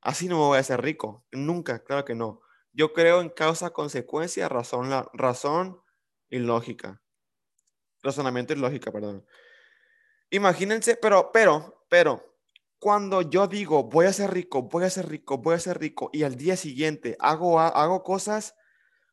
[0.00, 1.26] Así no me voy a hacer rico.
[1.32, 2.42] Nunca, claro que no.
[2.72, 5.80] Yo creo en causa, consecuencia, razón, la, razón
[6.30, 7.02] y lógica.
[8.02, 9.26] Razonamiento y lógica, perdón.
[10.30, 12.32] Imagínense, pero, pero, pero,
[12.78, 16.10] cuando yo digo voy a ser rico, voy a ser rico, voy a ser rico,
[16.12, 18.56] y al día siguiente hago, hago cosas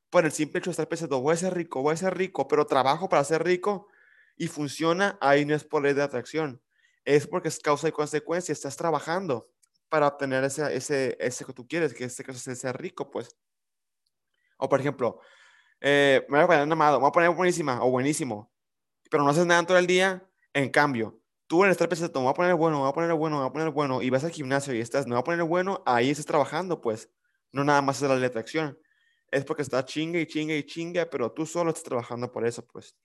[0.09, 2.47] por el simple hecho de estar pensando voy a ser rico, voy a ser rico,
[2.47, 3.87] pero trabajo para ser rico
[4.37, 6.61] y funciona, ahí no es por ley de atracción,
[7.05, 9.49] es porque es causa y consecuencia, estás trabajando
[9.89, 13.35] para obtener ese, ese, ese que tú quieres, que este caso sea rico, pues.
[14.59, 15.19] O por ejemplo,
[15.81, 18.51] eh, me voy a poner un amado, me voy a poner buenísima o buenísimo,
[19.09, 22.31] pero no haces nada todo el día, en cambio, tú en estar pensando, me voy
[22.31, 24.23] a poner bueno, me voy a poner bueno, me voy a poner bueno, y vas
[24.23, 27.09] al gimnasio y estás, me voy a poner bueno, ahí estás trabajando, pues.
[27.51, 28.77] No nada más es la letra acción.
[29.31, 32.65] Es porque está chinga y chinga y chinga, pero tú solo estás trabajando por eso,
[32.67, 32.95] pues.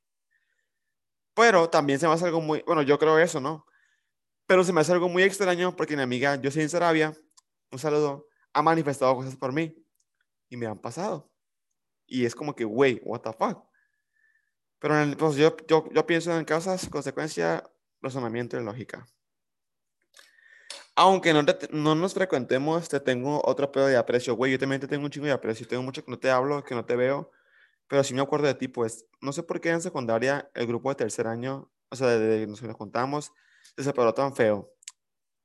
[1.35, 3.67] Pero también se me hace algo muy, bueno, yo creo eso, ¿no?
[4.47, 7.15] Pero se me hace algo muy extraño porque mi amiga, yo soy en Sarabia,
[7.73, 9.75] un saludo, ha manifestado cosas por mí
[10.49, 11.34] y me han pasado.
[12.07, 13.65] Y es como que, güey, what the fuck.
[14.79, 17.65] Pero pues yo, yo, yo pienso en causas, consecuencia,
[18.03, 19.07] razonamiento y lógica.
[20.97, 24.53] Aunque no, no nos frecuentemos, te tengo otro pedo de aprecio, güey.
[24.53, 25.67] Yo también te tengo un chingo de aprecio.
[25.67, 27.31] Tengo mucho que no te hablo, que no te veo.
[27.89, 29.07] Pero sí me acuerdo de ti, pues.
[29.21, 32.61] No sé por qué en secundaria el grupo de tercer año, o sea, de, nos
[32.61, 33.33] juntamos,
[33.77, 34.71] se separó tan feo.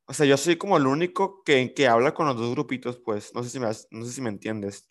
[0.06, 3.34] O sea, yo soy como el único que, que habla con los dos grupitos, pues.
[3.34, 4.89] No sé si me, no sé si me entiendes.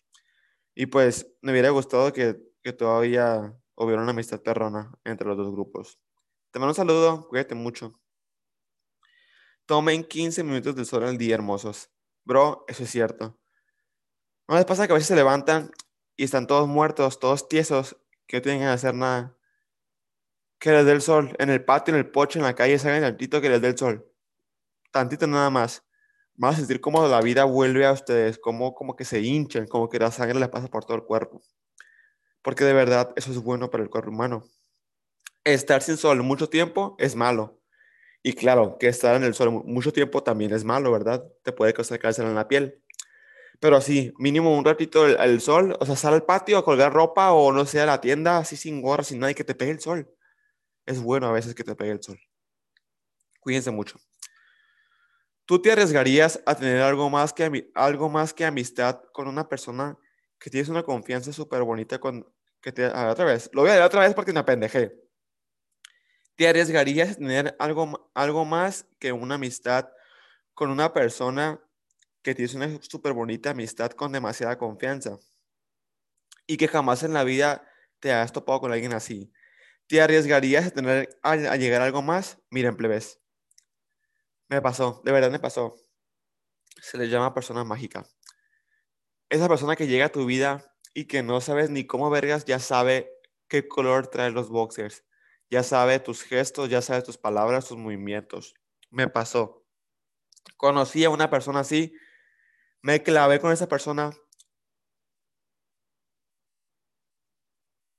[0.79, 5.51] Y pues me hubiera gustado que, que todavía hubiera una amistad perrona entre los dos
[5.51, 5.99] grupos.
[6.51, 7.99] Te mando un saludo, cuídate mucho.
[9.65, 11.91] Tomen 15 minutos del sol al día, hermosos.
[12.23, 13.37] Bro, eso es cierto.
[14.47, 15.69] ¿No les pasa que a veces se levantan
[16.15, 19.37] y están todos muertos, todos tiesos, que no tienen que hacer nada?
[20.59, 21.35] Que les dé el sol.
[21.39, 23.77] En el patio, en el pocho, en la calle, salgan tantito que les dé el
[23.77, 24.09] sol.
[24.91, 25.83] Tantito nada más.
[26.39, 29.89] Van a sentir cómo la vida vuelve a ustedes, como, como que se hinchan, como
[29.89, 31.41] que la sangre les pasa por todo el cuerpo.
[32.41, 34.45] Porque de verdad eso es bueno para el cuerpo humano.
[35.43, 37.59] Estar sin sol mucho tiempo es malo
[38.23, 41.25] y claro, que estar en el sol mucho tiempo también es malo, ¿verdad?
[41.43, 42.81] Te puede causar cáncer en la piel.
[43.59, 47.33] Pero así, mínimo un ratito al sol, o sea, sal al patio a colgar ropa
[47.33, 49.71] o no sé, a la tienda así sin gorra, sin nada y que te pegue
[49.71, 50.09] el sol.
[50.85, 52.19] Es bueno a veces que te pegue el sol.
[53.41, 53.99] Cuídense mucho.
[55.49, 59.97] ¿Tú te arriesgarías a tener algo más que, algo más que amistad con una persona
[60.37, 62.31] que tienes una confianza súper bonita con...
[62.61, 64.93] Que te, a otra vez, lo voy a decir otra vez porque me apendejé.
[66.35, 69.89] ¿Te arriesgarías a tener algo, algo más que una amistad
[70.53, 71.59] con una persona
[72.21, 75.17] que tienes una súper bonita amistad con demasiada confianza?
[76.45, 77.67] Y que jamás en la vida
[77.99, 79.33] te has topado con alguien así.
[79.87, 82.37] ¿Te arriesgarías a, tener, a, llegar a algo más?
[82.51, 83.19] Miren, plebes.
[84.49, 85.75] Me pasó, de verdad me pasó.
[86.81, 88.05] Se le llama persona mágica.
[89.29, 92.59] Esa persona que llega a tu vida y que no sabes ni cómo vergas ya
[92.59, 93.11] sabe
[93.47, 95.03] qué color traen los boxers
[95.49, 98.53] ya sabe tus gestos, ya sabe tus palabras, tus movimientos.
[98.91, 99.65] Me pasó.
[100.57, 101.93] Conocí a una persona así,
[102.81, 104.11] me clavé con esa persona.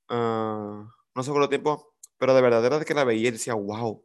[0.08, 4.04] Uh, no sé cuánto tiempo, pero de verdad era que la veía y decía, wow.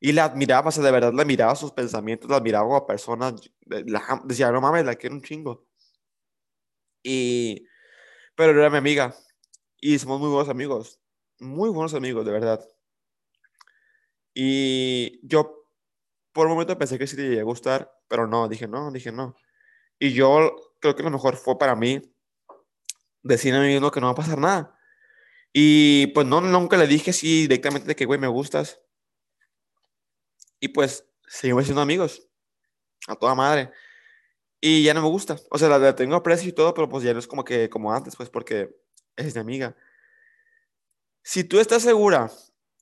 [0.00, 3.34] Y la admiraba, o sea, de verdad la admiraba sus pensamientos, la admiraba como persona.
[3.66, 5.66] La, decía, no mames, la quiero un chingo.
[7.02, 7.66] Y,
[8.34, 9.14] pero era mi amiga.
[9.80, 11.00] Y somos muy buenos amigos.
[11.40, 12.64] Muy buenos amigos, de verdad.
[14.34, 15.66] Y yo
[16.32, 19.10] por un momento pensé que sí te iba a gustar, pero no, dije no, dije
[19.10, 19.34] no.
[19.98, 22.00] Y yo creo que lo mejor fue para mí
[23.22, 24.78] decir a mí mismo que no va a pasar nada.
[25.52, 28.80] Y pues no, nunca le dije así directamente de que, güey, me gustas.
[30.60, 32.28] Y pues seguimos siendo amigos.
[33.06, 33.70] A toda madre.
[34.60, 35.36] Y ya no me gusta.
[35.50, 37.92] O sea, la, tengo aprecio y todo, pero pues ya no es como que como
[37.92, 38.74] antes, pues porque
[39.16, 39.76] es mi amiga.
[41.22, 42.30] Si tú estás segura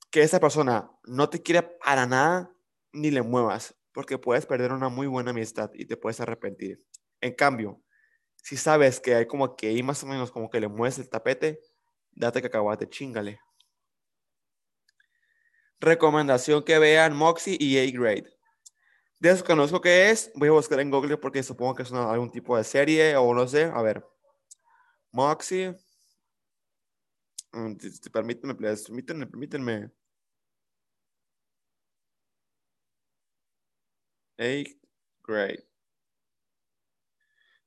[0.09, 2.51] que esa persona no te quiere para nada,
[2.93, 6.83] ni le muevas, porque puedes perder una muy buena amistad y te puedes arrepentir.
[7.21, 7.81] En cambio,
[8.35, 11.09] si sabes que hay como que ahí más o menos como que le mueves el
[11.09, 11.59] tapete,
[12.11, 13.39] date que acabate, chingale.
[15.79, 18.33] Recomendación que vean Moxie y A-Grade.
[19.19, 22.63] Desconozco qué es, voy a buscar en Google porque supongo que es algún tipo de
[22.63, 23.65] serie o no sé.
[23.65, 24.05] A ver.
[25.11, 25.75] Moxie.
[27.53, 27.75] Mm,
[28.11, 29.91] permítanme, permítanme, permítanme.
[34.39, 34.77] Eighth
[35.23, 35.63] grade.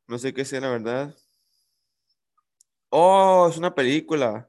[0.09, 1.16] No sé qué sea la verdad.
[2.92, 4.49] Oh, es una película.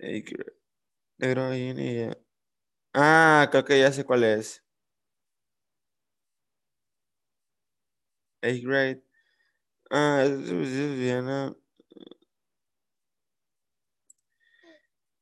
[0.00, 0.55] Eighth grade.
[2.94, 4.62] Ah, creo que ya sé cuál es.
[8.42, 9.02] Eighth grade.
[9.90, 10.50] Ah, es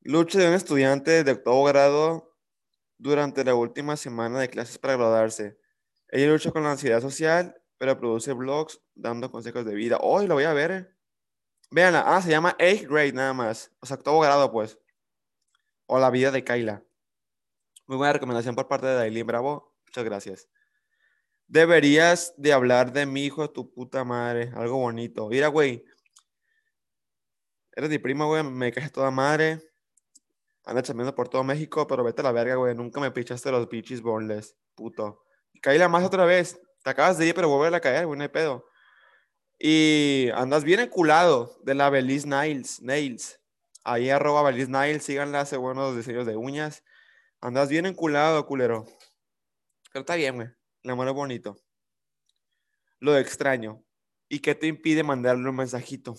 [0.03, 2.37] Lucha de un estudiante de octavo grado
[2.99, 5.59] durante la última semana de clases para graduarse.
[6.11, 9.99] Ella lucha con la ansiedad social, pero produce blogs dando consejos de vida.
[10.01, 10.71] Hoy lo voy a ver.
[10.73, 10.89] Eh.
[11.71, 12.05] Veanla.
[12.07, 13.73] Ah, se llama 8th grade nada más.
[13.81, 14.79] O sea, octavo grado, pues.
[15.87, 16.85] O la vida de Kyla.
[17.87, 19.77] Muy buena recomendación por parte de Dailin Bravo.
[19.87, 20.49] Muchas gracias.
[21.47, 24.51] Deberías de hablar de mi hijo tu puta madre.
[24.55, 25.29] Algo bonito.
[25.29, 25.85] Mira, güey.
[27.77, 28.43] Eres mi prima, güey.
[28.43, 29.61] Me caes toda madre.
[30.65, 32.75] Anda chambeando por todo México, pero vete a la verga, güey.
[32.75, 35.25] Nunca me pichaste los bichis boneless, puto.
[35.61, 36.59] Caí la más otra vez.
[36.83, 38.65] Te acabas de ir, pero vuelve a caer, güey, no hay pedo.
[39.59, 42.81] Y andas bien enculado de la Belize Nails.
[42.81, 43.39] Nails.
[43.85, 46.83] Ahí arroba Belize Nails, síganla, hace buenos diseños de uñas.
[47.43, 48.87] Andas bien enculado, culero.
[49.93, 50.49] Pero está bien, güey.
[50.85, 51.57] Amor es bonito.
[52.99, 53.85] Lo extraño.
[54.31, 56.17] ¿Y qué te impide mandarle un mensajito?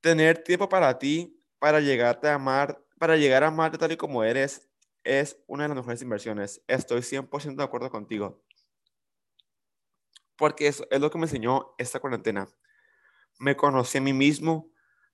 [0.00, 4.24] Tener tiempo para ti, para llegarte a amar, para llegar a amarte tal y como
[4.24, 4.70] eres,
[5.04, 6.62] es una de las mejores inversiones.
[6.66, 8.42] Estoy 100% de acuerdo contigo.
[10.36, 12.48] Porque eso es lo que me enseñó esta cuarentena.
[13.38, 14.71] Me conocí a mí mismo,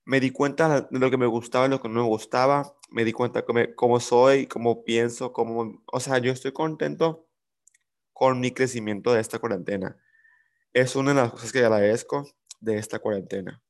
[0.09, 3.05] me di cuenta de lo que me gustaba y lo que no me gustaba, me
[3.05, 5.83] di cuenta de cómo soy, cómo pienso, cómo...
[5.85, 7.27] O sea, yo estoy contento
[8.11, 10.01] con mi crecimiento de esta cuarentena.
[10.73, 12.27] Es una de las cosas que agradezco
[12.59, 13.61] de esta cuarentena.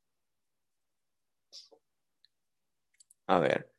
[3.28, 3.73] A ver,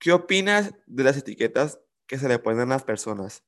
[0.00, 3.44] ¿qué opinas de las etiquetas que se le ponen a las personas?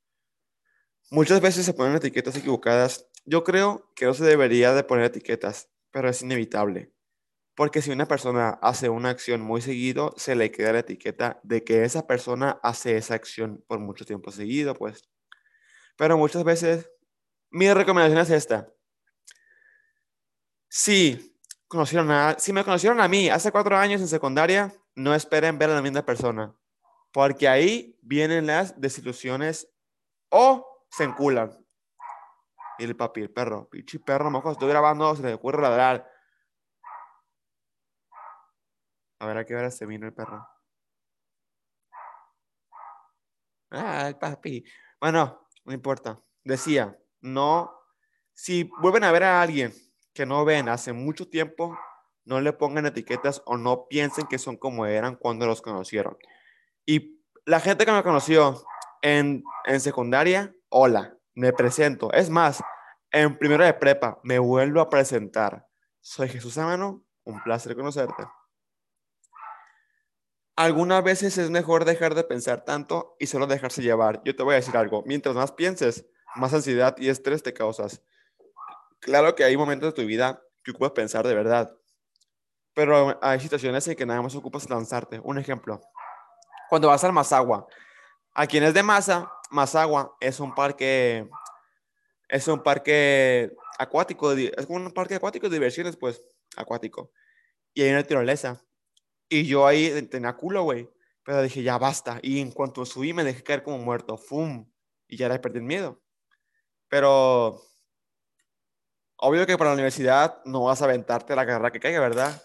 [1.10, 3.08] Muchas veces se ponen etiquetas equivocadas.
[3.24, 6.92] Yo creo que no se debería de poner etiquetas, pero es inevitable.
[7.58, 11.64] Porque si una persona hace una acción muy seguido, se le queda la etiqueta de
[11.64, 15.10] que esa persona hace esa acción por mucho tiempo seguido, pues.
[15.96, 16.88] Pero muchas veces,
[17.50, 18.72] mi recomendación es esta.
[20.68, 25.58] Si, conocieron a, si me conocieron a mí hace cuatro años en secundaria, no esperen
[25.58, 26.54] ver a la misma persona.
[27.10, 29.68] Porque ahí vienen las desilusiones
[30.28, 31.58] o se enculan.
[32.78, 36.17] Y el papi, el perro, pichi perro, mojo, estoy grabando, se le ocurre ladrar.
[39.20, 40.46] A ver a qué hora se vino el perro.
[43.70, 44.64] Ah, el papi.
[45.00, 46.20] Bueno, no importa.
[46.44, 47.78] Decía, no,
[48.32, 49.74] si vuelven a ver a alguien
[50.14, 51.76] que no ven hace mucho tiempo,
[52.24, 56.16] no le pongan etiquetas o no piensen que son como eran cuando los conocieron.
[56.86, 58.62] Y la gente que me conoció
[59.02, 62.12] en, en secundaria, hola, me presento.
[62.12, 62.62] Es más,
[63.10, 65.66] en primero de prepa, me vuelvo a presentar.
[66.00, 68.24] Soy Jesús Amano, un placer conocerte.
[70.58, 74.20] Algunas veces es mejor dejar de pensar tanto y solo dejarse llevar.
[74.24, 78.02] Yo te voy a decir algo, mientras más pienses, más ansiedad y estrés te causas.
[78.98, 81.78] Claro que hay momentos de tu vida que ocupas pensar de verdad,
[82.74, 85.20] pero hay situaciones en que nada más ocupas lanzarte.
[85.22, 85.80] Un ejemplo,
[86.68, 87.68] cuando vas al Mazagua,
[88.34, 91.30] a quien es de Maza, Mazagua es un parque,
[92.28, 96.20] es un parque acuático, es un parque acuático de diversiones, pues,
[96.56, 97.12] acuático.
[97.74, 98.60] Y hay una tirolesa
[99.28, 100.90] y yo ahí tenía culo, güey.
[101.24, 102.18] Pero dije, ya basta.
[102.22, 104.16] Y en cuanto subí, me dejé caer como muerto.
[104.16, 104.70] ¡Fum!
[105.06, 106.00] Y ya le perdí el miedo.
[106.88, 107.60] Pero,
[109.16, 112.42] obvio que para la universidad no vas a aventarte la carrera que caiga, ¿verdad?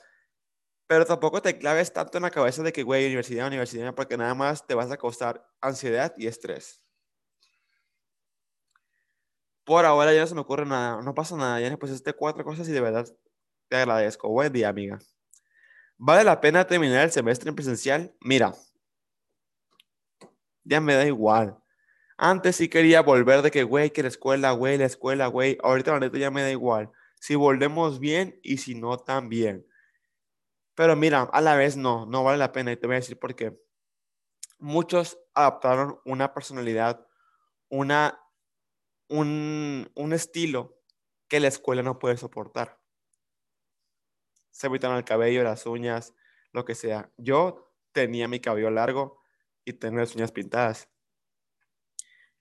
[0.87, 4.35] Pero tampoco te claves tanto en la cabeza de que, güey, universidad, universidad, porque nada
[4.35, 6.81] más te vas a causar ansiedad y estrés.
[9.65, 11.59] Por ahora ya no se me ocurre nada, no pasa nada.
[11.61, 13.07] Ya pues este cuatro cosas y de verdad
[13.69, 14.29] te agradezco.
[14.29, 14.99] Buen día, amiga.
[15.97, 18.15] ¿Vale la pena terminar el semestre en presencial?
[18.19, 18.53] Mira,
[20.63, 21.57] ya me da igual.
[22.17, 25.57] Antes sí quería volver de que, güey, que la escuela, güey, la escuela, güey.
[25.63, 26.91] Ahorita la neta ya me da igual.
[27.19, 29.67] Si volvemos bien y si no, también.
[30.75, 32.71] Pero mira, a la vez no, no vale la pena.
[32.71, 33.57] Y te voy a decir por qué.
[34.59, 37.05] Muchos adaptaron una personalidad,
[37.69, 38.19] una,
[39.09, 40.79] un, un estilo
[41.27, 42.82] que la escuela no puede soportar
[44.53, 46.13] se pintaron el cabello, las uñas,
[46.51, 47.11] lo que sea.
[47.17, 49.19] Yo tenía mi cabello largo
[49.65, 50.89] y tenía las uñas pintadas.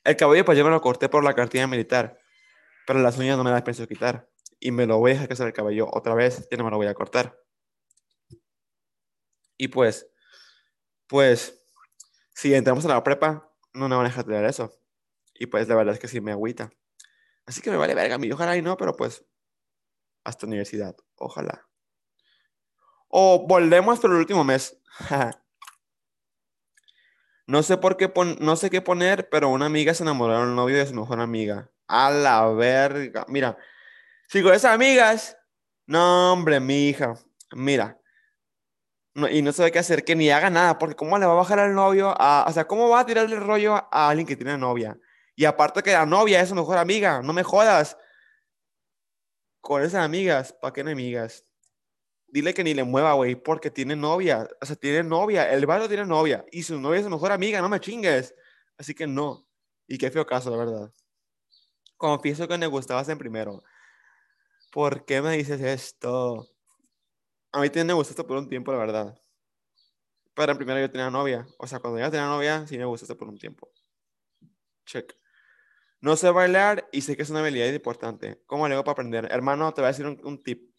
[0.05, 2.21] El cabello pues yo me lo corté por la cartilla militar,
[2.87, 4.29] pero las uñas no me las pienso quitar.
[4.61, 6.77] Y me lo voy a dejar crecer el cabello otra vez y no me lo
[6.77, 7.41] voy a cortar.
[9.57, 10.07] Y pues,
[11.07, 11.65] pues,
[12.35, 14.73] si entramos a la prepa, no me van a dejar tener eso.
[15.35, 16.71] Y pues la verdad es que sí me agüita.
[17.47, 19.25] Así que me vale verga, mi ojalá y no, pero pues,
[20.25, 21.72] hasta universidad, ojalá.
[23.15, 24.81] O volvemos por el último mes.
[27.47, 30.79] no sé por qué no sé qué poner, pero una amiga se enamoró del novio
[30.79, 31.71] de su mejor amiga.
[31.87, 33.27] A la verga.
[33.29, 33.59] Mira,
[34.29, 35.37] si con esas amigas,
[35.87, 37.15] no, hombre, mi hija.
[37.55, 38.01] Mira.
[39.31, 41.59] y no sabe qué hacer, que ni haga nada, porque ¿cómo le va a bajar
[41.59, 42.15] al novio?
[42.19, 44.99] O sea, ¿cómo va a tirarle el rollo a alguien que tiene novia?
[45.37, 47.99] Y aparte que la novia es su mejor amiga, no me jodas.
[49.61, 51.45] Con esas amigas, ¿para qué no amigas?
[52.33, 54.49] Dile que ni le mueva, güey, porque tiene novia.
[54.61, 55.53] O sea, tiene novia.
[55.53, 56.45] El barrio tiene novia.
[56.51, 58.35] Y su novia es su mejor amiga, no me chingues.
[58.77, 59.47] Así que no.
[59.87, 60.93] Y qué feo caso, la verdad.
[61.97, 63.63] Confieso que me gustabas en primero.
[64.73, 66.49] ¿Por qué me dices esto?
[67.53, 69.23] A mí también me gustaste por un tiempo, la verdad.
[70.35, 71.47] Pero en primero yo tenía novia.
[71.59, 73.71] O sea, cuando ya tenía novia, sí me gustaste por un tiempo.
[74.87, 75.15] Check.
[76.01, 78.43] No sé bailar y sé que es una habilidad importante.
[78.47, 79.29] ¿Cómo le hago para aprender?
[79.31, 80.75] Hermano, te voy a decir un, tip.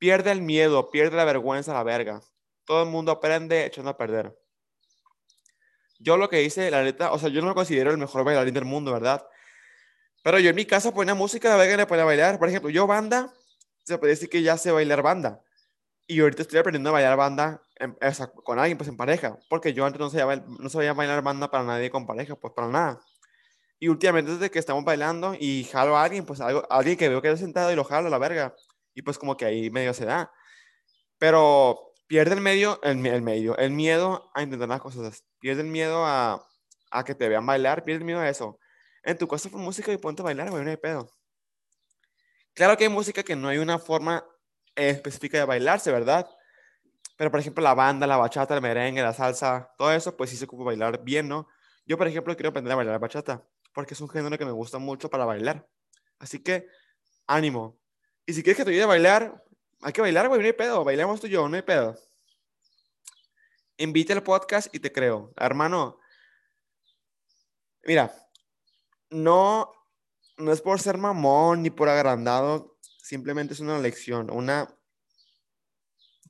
[0.00, 2.20] Pierde el miedo, pierde la vergüenza, la verga.
[2.64, 4.36] Todo el mundo aprende echando a perder.
[6.00, 8.54] Yo lo que hice, la neta, o sea, yo no me considero el mejor bailarín
[8.54, 9.24] del mundo, ¿verdad?
[10.24, 12.40] Pero yo en mi casa ponía música, la verga, le ponía bailar.
[12.40, 13.32] Por ejemplo, yo banda,
[13.84, 15.40] se puede decir que ya sé bailar banda.
[16.08, 19.38] Y ahorita estoy aprendiendo a bailar banda o sea, con alguien, pues en pareja.
[19.48, 22.68] Porque yo antes no sabía, no sabía bailar banda para nadie con pareja, pues para
[22.68, 23.00] nada.
[23.78, 27.22] Y últimamente desde que estamos bailando y jalo a alguien, pues algo, alguien que veo
[27.22, 28.54] que está sentado y lo jalo a la verga.
[28.94, 30.32] Y pues como que ahí medio se da.
[31.18, 35.24] Pero pierde el medio, el, el medio, el miedo a intentar las cosas.
[35.38, 36.46] Pierde el miedo a,
[36.90, 38.58] a que te vean bailar, pierde el miedo a eso.
[39.02, 41.10] En tu casa fue música y ponte a bailar, güey, no hay pedo.
[42.54, 44.24] Claro que hay música que no hay una forma
[44.74, 46.28] específica de bailarse, ¿verdad?
[47.16, 50.36] Pero, por ejemplo, la banda, la bachata, el merengue, la salsa, todo eso, pues sí
[50.36, 51.48] se ocupa bailar bien, ¿no?
[51.86, 54.52] Yo, por ejemplo, quiero aprender a bailar la bachata porque es un género que me
[54.52, 55.68] gusta mucho para bailar.
[56.18, 56.66] Así que,
[57.26, 57.79] ánimo.
[58.26, 59.44] Y si quieres que te ayude a bailar,
[59.82, 60.84] hay que bailar, güey, no hay pedo.
[60.84, 61.98] Bailamos tú y yo, no hay pedo.
[63.78, 65.32] Invite al podcast y te creo.
[65.36, 65.98] Hermano,
[67.84, 68.12] mira,
[69.08, 69.72] no,
[70.36, 74.68] no es por ser mamón ni por agrandado, simplemente es una lección, una...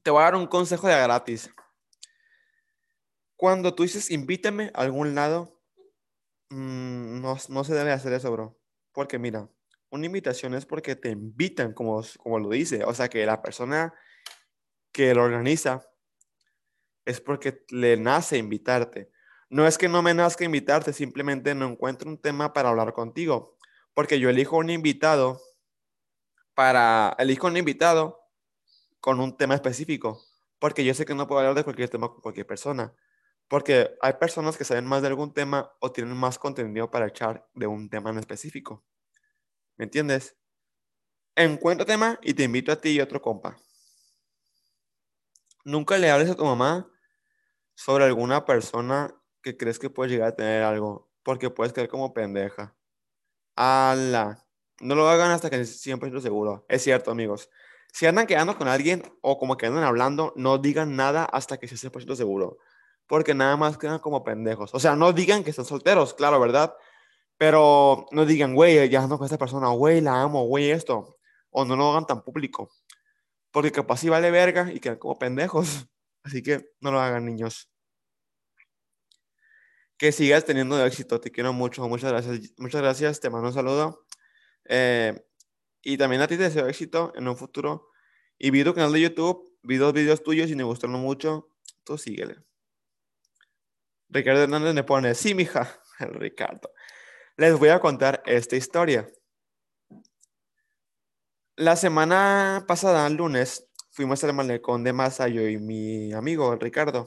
[0.03, 1.51] Te voy a dar un consejo de gratis.
[3.37, 5.61] Cuando tú dices invítame a algún lado,
[6.51, 8.59] Mm, no, no se debe hacer eso, bro.
[8.93, 9.49] Porque mira,
[9.91, 12.85] una invitación es porque te invitan, como, como lo dice.
[12.85, 13.93] O sea, que la persona
[14.93, 15.87] que lo organiza
[17.05, 19.11] es porque le nace invitarte.
[19.49, 23.57] No es que no me nazca invitarte, simplemente no encuentro un tema para hablar contigo.
[23.95, 25.41] Porque yo elijo un invitado
[26.55, 28.21] para, elijo un invitado
[29.01, 30.23] con un tema específico.
[30.61, 32.95] Porque yo sé que no puedo hablar de cualquier tema con cualquier persona.
[33.49, 37.49] Porque hay personas que saben más de algún tema o tienen más contenido para echar
[37.55, 38.85] de un tema en específico.
[39.81, 40.37] ¿Me entiendes?
[41.35, 43.57] Encuentro tema y te invito a ti y otro compa.
[45.65, 46.87] Nunca le hables a tu mamá
[47.75, 49.11] sobre alguna persona
[49.43, 52.77] que crees que puede llegar a tener algo, porque puedes quedar como pendeja.
[53.57, 54.47] ¡Hala!
[54.83, 56.67] No lo hagan hasta que siempre esté seguro.
[56.69, 57.49] Es cierto, amigos.
[57.91, 61.69] Si andan quedando con alguien o como que andan hablando, no digan nada hasta que
[61.69, 62.59] se 100% seguro
[63.11, 64.73] porque nada más quedan como pendejos.
[64.73, 66.77] O sea, no digan que están solteros, claro, ¿verdad?
[67.41, 71.17] Pero no digan, güey, ya no con esta persona, güey, la amo, güey, esto.
[71.49, 72.71] O no lo hagan tan público.
[73.51, 75.89] Porque capaz si vale verga y quedan como pendejos.
[76.23, 77.71] Así que no lo hagan, niños.
[79.97, 81.19] Que sigas teniendo éxito.
[81.19, 81.89] Te quiero mucho.
[81.89, 82.53] Muchas gracias.
[82.59, 83.21] Muchas gracias.
[83.21, 84.05] Te mando un saludo.
[84.69, 85.19] Eh,
[85.81, 87.89] y también a ti te deseo éxito en un futuro.
[88.39, 89.51] Y vi tu canal de YouTube.
[89.63, 91.49] Vi dos videos tuyos y me gustaron mucho.
[91.85, 92.37] Tú síguele.
[94.11, 96.71] Ricardo Hernández me pone, sí, mija, Ricardo.
[97.41, 99.11] Les voy a contar esta historia.
[101.57, 107.07] La semana pasada, el lunes, fuimos al malecón de Masa, yo y mi amigo, Ricardo.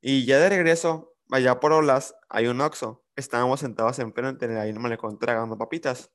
[0.00, 3.04] Y ya de regreso, allá por Olas, hay un Oxxo.
[3.14, 6.10] Estábamos sentados en frente en el malecón tragando papitas.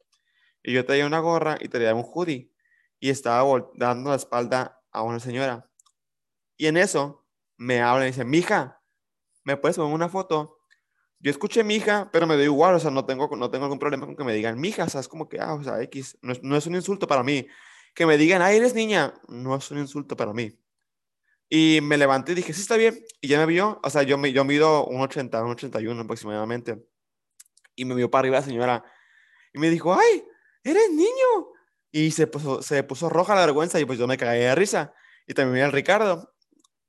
[0.64, 2.52] Y yo traía una gorra y traía un hoodie.
[3.00, 3.44] Y estaba
[3.76, 5.70] dando la espalda a una señora.
[6.58, 7.24] Y en eso
[7.56, 8.82] me habla y dice, mija,
[9.44, 10.61] ¿me puedes tomar una foto?
[11.22, 13.78] Yo escuché mi hija, pero me da igual, o sea, no tengo, no tengo algún
[13.78, 15.82] problema con que me digan mi hija, o sea, es como que, ah, o sea,
[15.84, 17.48] X, no es, no es un insulto para mí.
[17.94, 20.58] Que me digan, ah, eres niña, no es un insulto para mí.
[21.48, 23.04] Y me levanté y dije, sí, está bien.
[23.20, 26.82] Y ya me vio, o sea, yo, me, yo mido un 80, un 81 aproximadamente.
[27.76, 28.86] Y me vio para arriba la señora.
[29.54, 30.24] Y me dijo, ay,
[30.64, 31.52] eres niño.
[31.92, 34.94] Y se puso, se puso roja la vergüenza y pues yo me caí de risa.
[35.28, 36.34] Y también vi al Ricardo.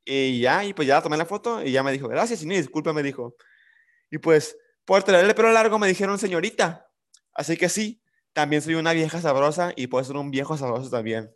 [0.05, 2.93] Y ya, y pues ya tomé la foto y ya me dijo, gracias, y disculpa,
[2.93, 3.37] me dijo.
[4.13, 6.87] Y pues, por tener el pelo largo me dijeron señorita.
[7.33, 8.03] Así que sí,
[8.35, 11.35] también soy una vieja sabrosa y puedo ser un viejo sabroso también.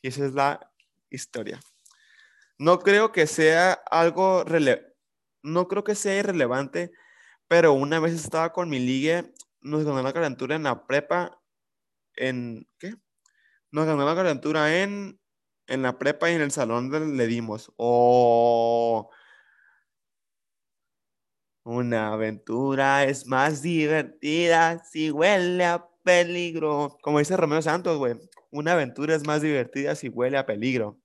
[0.00, 0.72] Y esa es la
[1.10, 1.60] historia.
[2.58, 4.44] No creo que sea algo
[5.42, 6.92] no creo que sea irrelevante,
[7.46, 11.42] pero una vez estaba con mi ligue, nos ganó la calentura en la prepa,
[12.14, 12.94] en, ¿qué?
[13.70, 15.20] Nos ganó la calentura en
[15.66, 17.72] en la prepa y en el salón le dimos.
[17.76, 19.10] Oh,
[21.64, 26.98] una aventura es más divertida si huele a peligro.
[27.02, 28.14] Como dice Romeo Santos, güey.
[28.50, 30.98] Una aventura es más divertida si huele a peligro.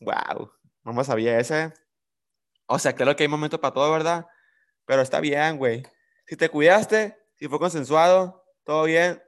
[0.00, 0.52] Wow,
[0.82, 1.72] no me sabía ese.
[2.66, 4.26] O sea, claro que hay momentos para todo, ¿verdad?
[4.86, 5.82] Pero está bien, güey.
[6.26, 9.22] Si te cuidaste, si fue consensuado, todo bien.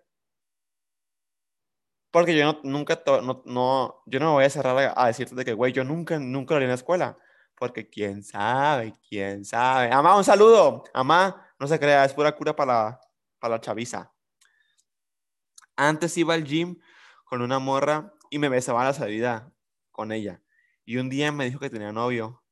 [2.11, 5.45] Porque yo no, nunca, no, no, yo no me voy a cerrar a, decirte de
[5.45, 7.19] que, güey, yo nunca, nunca lo haría en la escuela.
[7.57, 9.91] Porque quién sabe, quién sabe.
[9.93, 10.85] Amá, un saludo.
[10.93, 13.01] Amá, no se crea, es pura cura para,
[13.39, 14.13] para la chaviza.
[15.77, 16.79] Antes iba al gym
[17.25, 19.53] con una morra y me besaba la salida
[19.91, 20.43] con ella.
[20.85, 22.43] Y un día me dijo que tenía novio.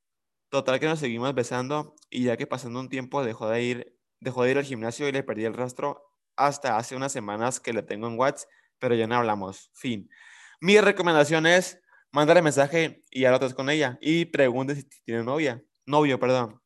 [0.49, 4.45] Total que nos seguimos besando y ya que pasando un tiempo dejó de ir, dejó
[4.45, 7.83] de ir al gimnasio y le perdí el rastro hasta hace unas semanas que le
[7.83, 8.49] tengo en WhatsApp,
[8.79, 9.71] pero ya no hablamos.
[9.75, 10.09] Fin.
[10.61, 11.81] Mi recomendación es
[12.15, 15.65] mándale mensaje y ya lo con ella y pregunte si tiene novia.
[15.85, 16.63] Novio, perdón.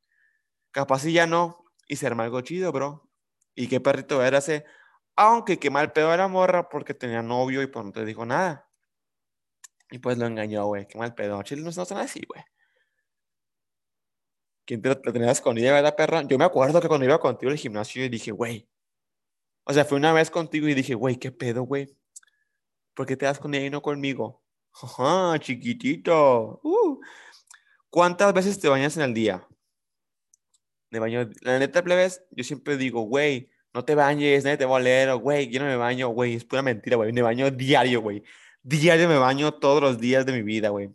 [0.70, 3.08] Capaz si ya no y ser algo chido, bro.
[3.54, 4.66] Y qué perrito era ese.
[5.16, 8.68] Aunque qué mal pedo era morra porque tenía novio y pues no te dijo nada.
[9.90, 10.86] Y pues lo engañó, güey.
[10.86, 11.42] Qué mal pedo.
[11.42, 12.44] Chile no son así, güey.
[14.66, 16.22] ¿Quién te lo tenías con ella, verdad, perra?
[16.24, 18.68] Yo me acuerdo que cuando iba contigo al gimnasio, yo dije, güey.
[19.64, 21.96] O sea, fui una vez contigo y dije, güey, qué pedo, güey.
[22.92, 24.42] ¿Por qué te das con ella y no conmigo?
[24.82, 26.60] Ajá, chiquitito.
[26.62, 27.00] Uh.
[27.90, 29.46] ¿Cuántas veces te bañas en el día?
[30.90, 31.28] Me baño.
[31.42, 35.14] La neta, plebes, yo siempre digo, güey, no te bañes, nadie te va a leer,
[35.16, 37.12] güey, yo no me baño, güey, es pura mentira, güey.
[37.12, 38.22] Me baño diario, güey.
[38.62, 40.90] Diario me baño todos los días de mi vida, güey.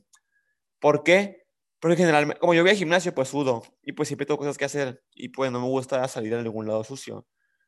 [0.80, 1.48] ¿Por qué?
[1.80, 3.64] Porque generalmente, como yo voy al gimnasio, pues sudo.
[3.84, 5.04] Y pues siempre tengo cosas que hacer.
[5.14, 7.28] Y pues no me gusta salir a ningún lado sucio.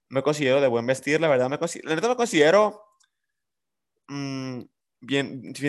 [0.09, 1.49] Me considero de buen vestir, la verdad.
[1.49, 2.81] Me la neta me considero.
[4.07, 4.61] Mm,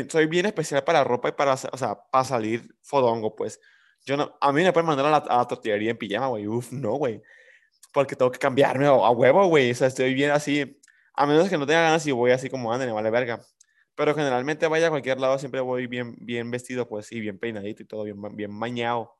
[0.08, 3.60] soy bien especial para ropa y para, o sea, para salir fodongo, pues.
[4.04, 6.46] Yo no, a mí me pueden mandar a la, a la tortillería en pijama, güey.
[6.46, 7.22] Uf, no, güey.
[7.92, 9.70] Porque tengo que cambiarme a, huevo, güey.
[9.72, 10.80] O sea, estoy bien así.
[11.14, 13.40] A menos que no tenga ganas y voy así como ande, me vale verga.
[13.96, 17.82] Pero generalmente vaya a cualquier lado, siempre voy bien, bien vestido, pues sí, bien peinadito
[17.82, 19.16] y todo, bien, bien bañado.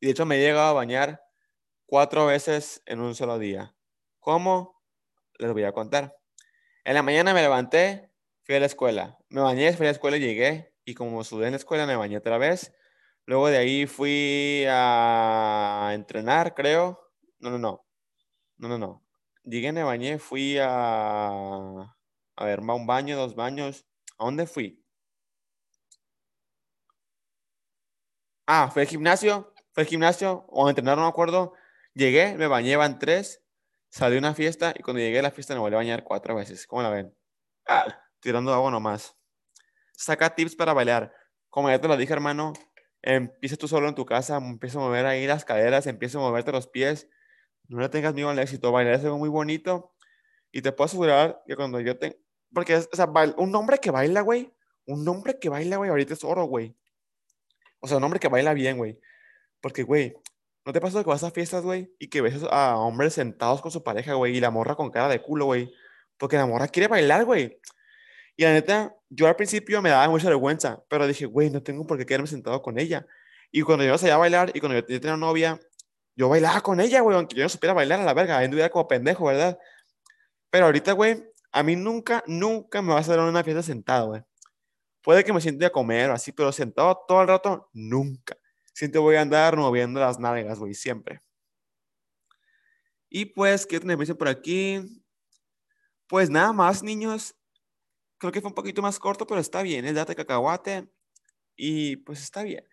[0.00, 1.20] Y de hecho me he llegado a bañar
[1.86, 3.74] cuatro veces en un solo día.
[4.20, 4.80] ¿Cómo?
[5.38, 6.16] Les voy a contar.
[6.84, 8.07] En la mañana me levanté,
[8.48, 9.18] fui a la escuela.
[9.28, 10.74] Me bañé, fui a la escuela y llegué.
[10.86, 12.74] Y como sudé en la escuela, me bañé otra vez.
[13.26, 16.98] Luego de ahí fui a entrenar, creo.
[17.40, 17.86] No, no, no.
[18.56, 19.04] No, no, no.
[19.44, 21.94] Llegué, me bañé, fui a
[22.36, 23.84] a ver, un baño, dos baños.
[24.18, 24.82] ¿A dónde fui?
[28.46, 31.52] Ah, fue al gimnasio, fue al gimnasio o a entrenar, no me acuerdo.
[31.94, 33.42] Llegué, me bañé, van tres,
[33.90, 36.34] salí a una fiesta y cuando llegué a la fiesta me volví a bañar cuatro
[36.34, 36.66] veces.
[36.66, 37.14] ¿Cómo la ven?
[37.68, 39.16] Ah, tirando agua nomás.
[39.92, 41.12] Saca tips para bailar.
[41.48, 42.52] Como ya te lo dije, hermano,
[43.02, 46.52] empieza tú solo en tu casa, empieza a mover ahí las caderas, empieza a moverte
[46.52, 47.08] los pies.
[47.68, 48.72] No le tengas miedo al éxito.
[48.72, 49.94] Bailar es algo muy bonito.
[50.52, 52.20] Y te puedo asegurar que cuando yo te,
[52.52, 54.54] porque, o un hombre que baila, güey,
[54.86, 56.76] un hombre que baila, güey, ahorita es oro, güey.
[57.80, 58.98] O sea, un hombre que baila bien, güey.
[59.60, 60.14] Porque, güey,
[60.64, 63.70] ¿no te pasa que vas a fiestas, güey, y que ves a hombres sentados con
[63.70, 65.72] su pareja, güey, y la morra con cara de culo, güey?
[66.16, 67.60] Porque la morra quiere bailar, güey.
[68.38, 71.84] Y la neta, yo al principio me daba mucha vergüenza, pero dije, güey, no tengo
[71.84, 73.04] por qué quedarme sentado con ella.
[73.50, 75.58] Y cuando yo allá a bailar y cuando yo, tenía novia,
[76.14, 78.86] yo bailaba con ella, güey, aunque yo no supiera bailar a la verga, anduviera como
[78.86, 79.58] pendejo, ¿verdad?
[80.50, 81.20] Pero ahorita, güey,
[81.50, 84.22] a mí nunca, nunca me va a hacer una fiesta sentado, güey.
[85.02, 88.36] Puede que me siente a comer o así, pero sentado todo el rato, nunca.
[88.72, 91.22] Siempre voy a andar moviendo las nalgas, güey, siempre.
[93.08, 95.02] Y pues, ¿qué dicen por aquí?
[96.06, 97.34] Pues nada más, niños.
[98.18, 99.84] Creo que fue un poquito más corto, pero está bien.
[99.84, 100.88] Es date cacahuate.
[101.56, 102.64] Y pues está bien.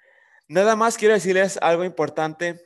[0.47, 2.61] Nada más quiero decirles algo importante.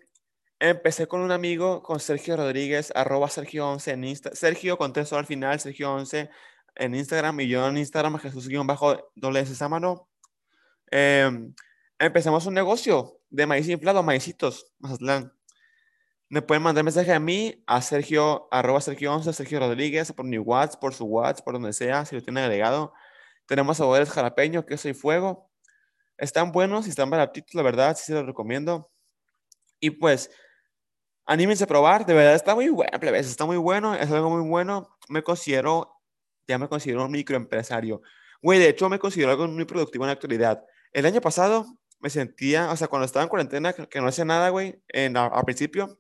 [0.60, 4.36] Empecé con un amigo, con Sergio Rodríguez, arroba Sergio11 en Instagram.
[4.36, 6.30] Sergio con al final, Sergio11
[6.76, 8.20] en Instagram y yo en Instagram,
[9.16, 10.10] doble Sámano.
[10.92, 11.54] Em,
[11.98, 15.39] empezamos un negocio de maíz inflado, maicitos, Mazatlán.
[16.32, 20.80] Me pueden mandar mensaje a mí, a Sergio, arroba Sergio11, Sergio Rodríguez, por mi WhatsApp,
[20.80, 22.94] por su WhatsApp, por donde sea, si lo tienen agregado.
[23.48, 25.50] Tenemos sabores jalapeño, queso y fuego.
[26.20, 28.92] Están buenos y están baratitos, la verdad, sí se los recomiendo.
[29.80, 30.30] Y pues,
[31.26, 34.48] anímense a probar, de verdad está muy bueno, plebes, está muy bueno, es algo muy
[34.48, 34.88] bueno.
[35.08, 36.00] Me considero,
[36.48, 38.04] ya me considero un microempresario.
[38.44, 40.64] Güey, de hecho me considero algo muy productivo en la actualidad.
[40.94, 41.66] El año pasado
[42.00, 45.44] me sentía, o sea, cuando estaba en cuarentena, que no hacía nada, güey, en, al
[45.44, 46.00] principio,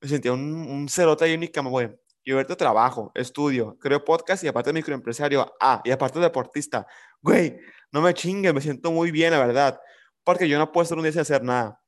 [0.00, 1.90] me sentía un, un cerote y única, güey.
[2.24, 5.54] Yo ahorita trabajo, estudio, creo podcast y aparte microempresario.
[5.60, 6.86] Ah, y aparte deportista.
[7.22, 7.58] Güey,
[7.90, 9.80] no me chingue, me siento muy bien, la verdad.
[10.24, 11.80] Porque yo no puedo estar un día sin hacer nada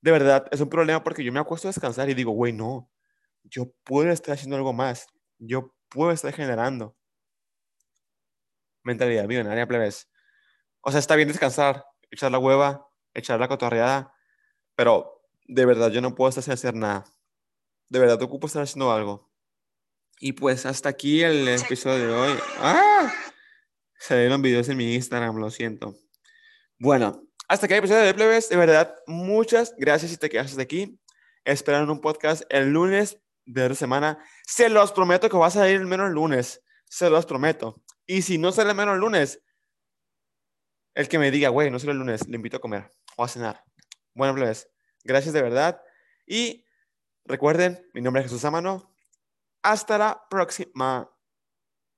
[0.00, 2.90] de verdad, es un problema porque yo me acuesto a descansar y digo, güey, no,
[3.44, 5.06] yo puedo estar haciendo algo más,
[5.38, 6.96] yo puedo estar generando.
[8.84, 10.08] Mentalidad millonaria, plebes.
[10.82, 14.14] O sea, está bien descansar, echar la hueva, echar la cotorreada,
[14.74, 17.04] pero de verdad yo no puedo estar sin hacer nada.
[17.88, 19.30] De verdad, te ocupo estar haciendo algo.
[20.20, 22.38] Y pues hasta aquí el episodio de hoy.
[22.58, 23.12] ¡Ah!
[23.98, 25.94] Se dieron videos en mi Instagram, lo siento.
[26.78, 28.48] Bueno, hasta aquí el episodio de Plebes.
[28.48, 31.00] De verdad, muchas gracias si te quedas hasta aquí.
[31.44, 34.18] Esperan un podcast el lunes de la semana.
[34.46, 36.62] Se los prometo que va a salir menos el lunes.
[36.84, 37.82] Se los prometo.
[38.06, 39.42] Y si no sale menos el lunes,
[40.94, 43.28] el que me diga, güey, no sale el lunes, le invito a comer o a
[43.28, 43.64] cenar.
[44.14, 44.68] Bueno, plebes,
[45.04, 45.80] gracias de verdad.
[46.26, 46.64] Y
[47.28, 48.90] recuerden, mi nombre es Jesús Amano.
[49.62, 51.10] Hasta la próxima.